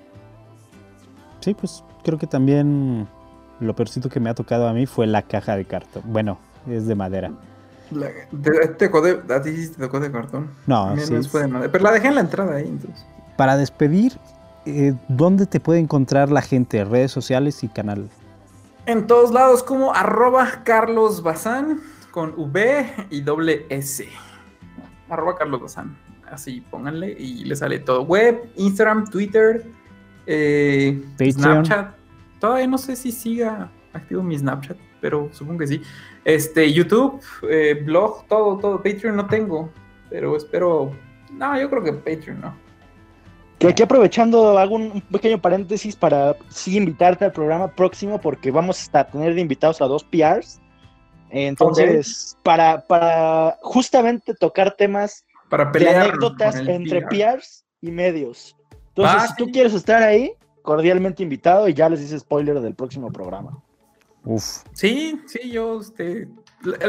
[1.40, 3.06] Sí, pues creo que también
[3.60, 6.02] lo peorcito que me ha tocado a mí fue la caja de cartón.
[6.06, 7.32] Bueno, es de madera.
[7.90, 8.08] La-
[8.78, 8.86] te,
[9.34, 10.50] a ti sí te tocó de cartón.
[10.66, 11.70] No, sí, no fue de madera.
[11.72, 13.04] Pero la dejé en la entrada ahí, entonces.
[13.36, 14.18] Para despedir,
[14.64, 16.84] eh, ¿dónde te puede encontrar la gente?
[16.84, 18.08] Redes sociales y canal.
[18.86, 24.08] En todos lados como arroba Carlos Bazán con V y doble S.
[25.08, 25.96] Arroba Carlos Bazán.
[26.32, 28.04] Así, pónganle y le sale todo.
[28.04, 29.66] Web, Instagram, Twitter,
[30.26, 30.98] eh.
[31.18, 31.94] Snapchat.
[32.40, 35.82] Todavía no sé si siga activo mi Snapchat, pero supongo que sí.
[36.24, 37.20] Este, YouTube,
[37.50, 38.76] eh, blog, todo, todo.
[38.82, 39.70] Patreon no tengo,
[40.08, 40.92] pero espero.
[41.30, 42.56] No, yo creo que Patreon no.
[43.58, 48.50] Que aquí aprovechando, hago un un pequeño paréntesis para sí invitarte al programa próximo porque
[48.50, 50.62] vamos a tener de invitados a dos PRs.
[51.28, 56.02] Entonces, para, para justamente tocar temas Para de pelear.
[56.08, 57.08] anécdotas con el entre PR.
[57.36, 58.56] PRs y medios.
[58.88, 59.52] Entonces, Ah, si tú sí.
[59.52, 60.32] quieres estar ahí,
[60.62, 63.62] cordialmente invitado y ya les hice spoiler del próximo programa.
[64.24, 64.62] Uf.
[64.72, 66.26] Sí, sí, yo, este,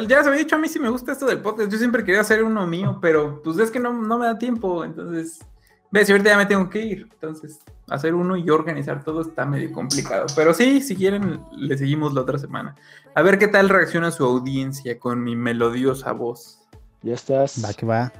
[0.07, 2.21] ya se había dicho, a mí sí me gusta esto del podcast, yo siempre quería
[2.21, 5.39] hacer uno mío, pero pues es que no, no me da tiempo, entonces,
[5.91, 7.59] ves, y ahorita ya me tengo que ir, entonces,
[7.89, 12.21] hacer uno y organizar todo está medio complicado, pero sí, si quieren, le seguimos la
[12.21, 12.75] otra semana.
[13.15, 16.59] A ver qué tal reacciona su audiencia con mi melodiosa voz.
[17.01, 17.61] Ya estás.
[17.65, 18.13] Va que va.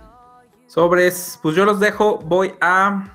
[0.74, 3.14] Sobres, pues yo los dejo, voy a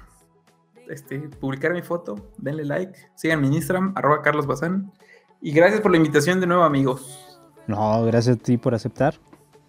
[0.89, 4.93] este, publicar mi foto, denle like, sigan mi Instagram, arroba Carlos Bazán,
[5.41, 7.41] y gracias por la invitación de nuevo, amigos.
[7.67, 9.17] No, gracias a ti por aceptar.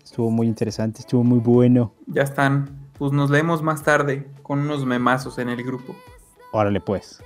[0.04, 1.92] Estuvo muy interesante, estuvo muy bueno.
[2.06, 2.92] Ya están.
[2.94, 5.96] Pues nos leemos más tarde con unos memazos en el grupo.
[6.52, 7.24] Órale pues.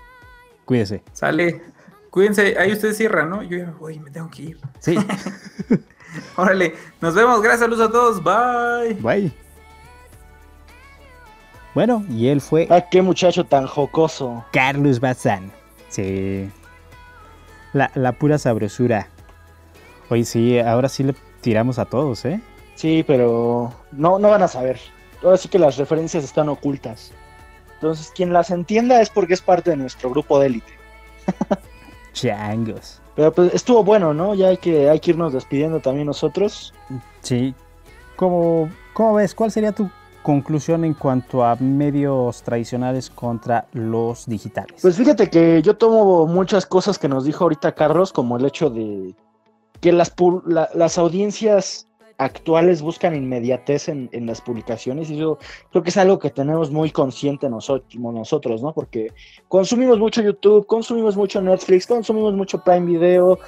[0.63, 1.03] Cuídese.
[1.11, 1.61] Sale.
[2.09, 2.57] Cuídense.
[2.57, 3.43] Ahí ustedes cierran, ¿no?
[3.43, 4.61] Yo ya me voy, me tengo que ir.
[4.79, 4.95] Sí.
[6.37, 6.75] Órale.
[7.01, 7.41] Nos vemos.
[7.41, 7.59] Gracias.
[7.59, 8.23] Saludos a todos.
[8.23, 8.93] Bye.
[9.01, 9.42] Bye.
[11.73, 14.45] Bueno, y él fue Ah, qué muchacho tan jocoso.
[14.51, 15.51] Carlos Bazán.
[15.89, 16.49] Sí.
[17.73, 19.07] La, la pura sabrosura.
[20.09, 22.39] Oye, sí, ahora sí le tiramos a todos, ¿eh?
[22.75, 24.79] Sí, pero no, no van a saber.
[25.23, 27.11] Ahora sí que las referencias están ocultas.
[27.75, 30.71] Entonces, quien las entienda es porque es parte de nuestro grupo de élite.
[32.13, 33.01] Changos.
[33.15, 34.35] Pero pues estuvo bueno, ¿no?
[34.35, 36.73] Ya hay que, hay que irnos despidiendo también nosotros.
[37.21, 37.53] Sí.
[38.15, 39.33] ¿Cómo, ¿Cómo ves?
[39.35, 39.89] ¿Cuál sería tu
[40.23, 44.81] conclusión en cuanto a medios tradicionales contra los digitales?
[44.81, 48.69] Pues fíjate que yo tomo muchas cosas que nos dijo ahorita Carlos, como el hecho
[48.69, 49.13] de
[49.81, 50.13] que las,
[50.73, 55.37] las audiencias actuales buscan inmediatez en, en las publicaciones y yo
[55.71, 58.73] creo que es algo que tenemos muy consciente nosotros, ¿no?
[58.73, 59.11] Porque
[59.47, 63.39] consumimos mucho YouTube, consumimos mucho Netflix, consumimos mucho Prime Video,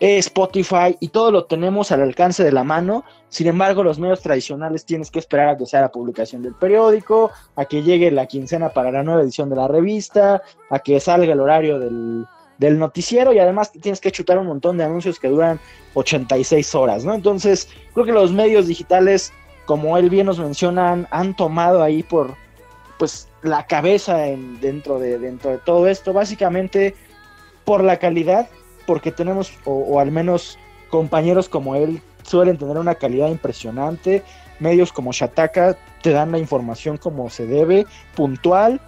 [0.00, 3.04] Spotify y todo lo tenemos al alcance de la mano.
[3.28, 7.30] Sin embargo, los medios tradicionales tienes que esperar a que sea la publicación del periódico,
[7.56, 11.32] a que llegue la quincena para la nueva edición de la revista, a que salga
[11.32, 12.26] el horario del,
[12.58, 15.60] noticiero y además tienes que chutar un montón de anuncios que duran
[15.94, 17.14] 86 horas, ¿no?
[17.14, 19.32] Entonces, creo que los medios digitales,
[19.66, 22.34] como él bien nos menciona, han, han tomado ahí por
[22.98, 26.94] pues la cabeza en- dentro, de, dentro de todo esto, básicamente
[27.66, 28.48] por la calidad,
[28.86, 30.58] porque tenemos, o, o al menos
[30.90, 34.22] compañeros como él, suelen tener una calidad impresionante,
[34.58, 38.80] medios como Shataka te dan la información como se debe, puntual,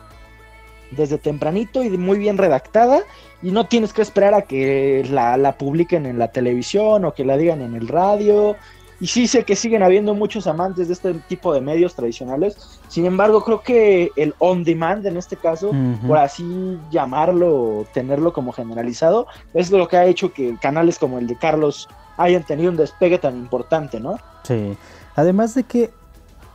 [0.91, 3.03] desde tempranito y muy bien redactada
[3.43, 7.25] y no tienes que esperar a que la, la publiquen en la televisión o que
[7.25, 8.57] la digan en el radio.
[9.01, 12.81] Y sí sé que siguen habiendo muchos amantes de este tipo de medios tradicionales.
[12.89, 15.71] Sin embargo, creo que el on demand en este caso,
[16.07, 21.19] por así llamarlo o tenerlo como generalizado, es lo que ha hecho que canales como
[21.19, 24.19] el de Carlos hayan tenido un despegue tan importante, ¿no?
[24.43, 24.77] Sí.
[25.15, 25.91] Además de que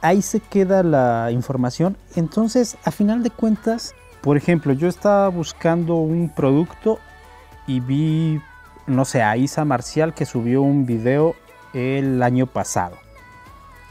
[0.01, 5.95] ahí se queda la información, entonces a final de cuentas, por ejemplo, yo estaba buscando
[5.95, 6.99] un producto
[7.67, 8.41] y vi,
[8.85, 11.35] no sé, a Isa Marcial que subió un video
[11.73, 12.97] el año pasado.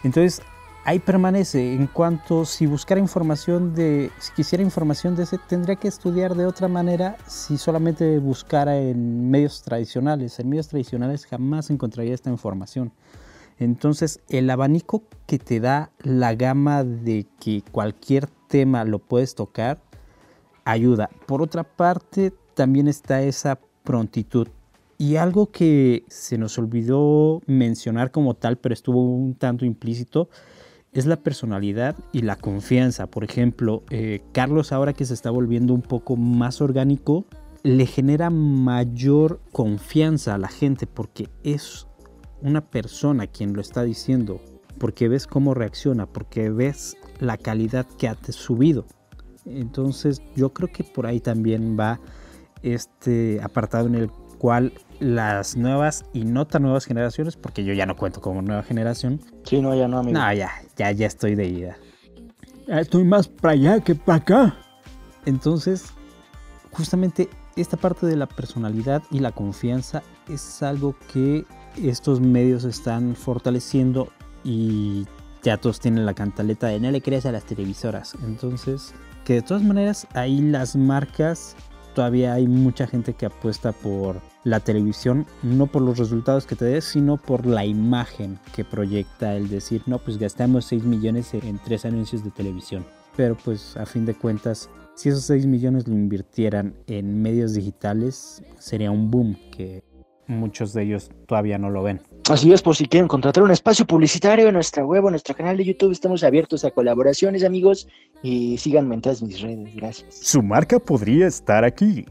[0.05, 0.43] Entonces
[0.85, 1.75] ahí permanece.
[1.75, 6.47] En cuanto si buscara información de, si quisiera información de ese, tendría que estudiar de
[6.47, 10.39] otra manera si solamente buscara en medios tradicionales.
[10.39, 12.93] En medios tradicionales jamás encontraría esta información.
[13.59, 19.79] Entonces, el abanico que te da la gama de que cualquier tema lo puedes tocar,
[20.65, 21.11] ayuda.
[21.27, 24.49] Por otra parte, también está esa prontitud.
[25.03, 30.29] Y algo que se nos olvidó mencionar como tal, pero estuvo un tanto implícito,
[30.93, 33.09] es la personalidad y la confianza.
[33.09, 37.27] Por ejemplo, eh, Carlos ahora que se está volviendo un poco más orgánico,
[37.65, 41.89] le genera mayor confianza a la gente porque es
[42.41, 44.41] una persona quien lo está diciendo,
[44.79, 48.87] porque ves cómo reacciona, porque ves la calidad que ha subido.
[49.47, 51.99] Entonces yo creo que por ahí también va
[52.63, 54.11] este apartado en el
[54.43, 58.65] cual las nuevas y no tan nuevas generaciones, porque yo ya no cuento como nueva
[58.65, 60.19] generación, Sí, no, ya no, amigo.
[60.19, 61.77] no, ya, ya, ya estoy de ida.
[62.67, 64.57] Ya Estoy más para allá que para acá.
[65.27, 65.93] Entonces,
[66.73, 71.45] justamente esta parte de la personalidad y la confianza es algo que
[71.81, 74.09] estos medios están fortaleciendo
[74.43, 75.07] y
[75.45, 78.17] ya todos tienen la cantaleta de no le creas a las televisoras.
[78.25, 78.93] Entonces,
[79.25, 81.55] que de todas maneras ahí las marcas,
[81.95, 86.65] todavía hay mucha gente que apuesta por la televisión, no por los resultados que te
[86.65, 91.59] des, sino por la imagen que proyecta el decir, no, pues gastamos 6 millones en
[91.59, 92.85] tres anuncios de televisión.
[93.17, 98.43] Pero pues a fin de cuentas, si esos 6 millones lo invirtieran en medios digitales,
[98.59, 99.85] sería un boom que
[100.27, 102.01] muchos de ellos todavía no lo ven.
[102.31, 105.35] Así es, por si quieren contratar un espacio publicitario en nuestra web o en nuestro
[105.35, 107.89] canal de YouTube, estamos abiertos a colaboraciones, amigos,
[108.23, 110.15] y síganme en todas mis redes, gracias.
[110.15, 112.07] Su marca podría estar aquí.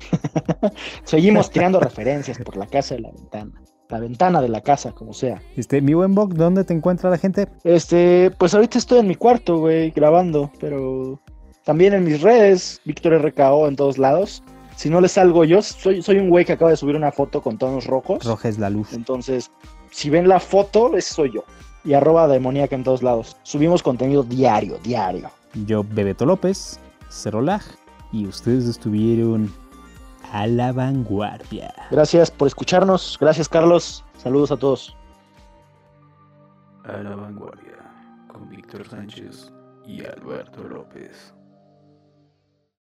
[1.06, 3.52] Seguimos tirando referencias por la casa de la ventana.
[3.88, 5.42] La ventana de la casa, como sea.
[5.56, 7.48] Este, mi buen Bog, ¿dónde te encuentra la gente?
[7.64, 11.22] Este, pues ahorita estoy en mi cuarto, güey, grabando, pero
[11.64, 14.44] también en mis redes, Víctor RKO en todos lados.
[14.76, 17.42] Si no les salgo yo, soy, soy un güey que acaba de subir una foto
[17.42, 18.24] con tonos rojos.
[18.26, 18.94] Roja es la luz.
[18.94, 19.52] Entonces,
[19.92, 21.44] si ven la foto, ese soy yo.
[21.84, 23.38] Y arroba demoníaca en todos lados.
[23.44, 25.30] Subimos contenido diario, diario.
[25.66, 26.80] Yo, Bebeto López,
[27.10, 27.62] Cero Lag,
[28.12, 29.54] y ustedes estuvieron
[30.32, 31.74] a la vanguardia.
[31.92, 33.18] Gracias por escucharnos.
[33.20, 34.04] Gracias, Carlos.
[34.18, 34.96] Saludos a todos.
[36.86, 37.78] A la vanguardia
[38.28, 39.52] con Víctor Sánchez
[39.86, 41.34] y Alberto López.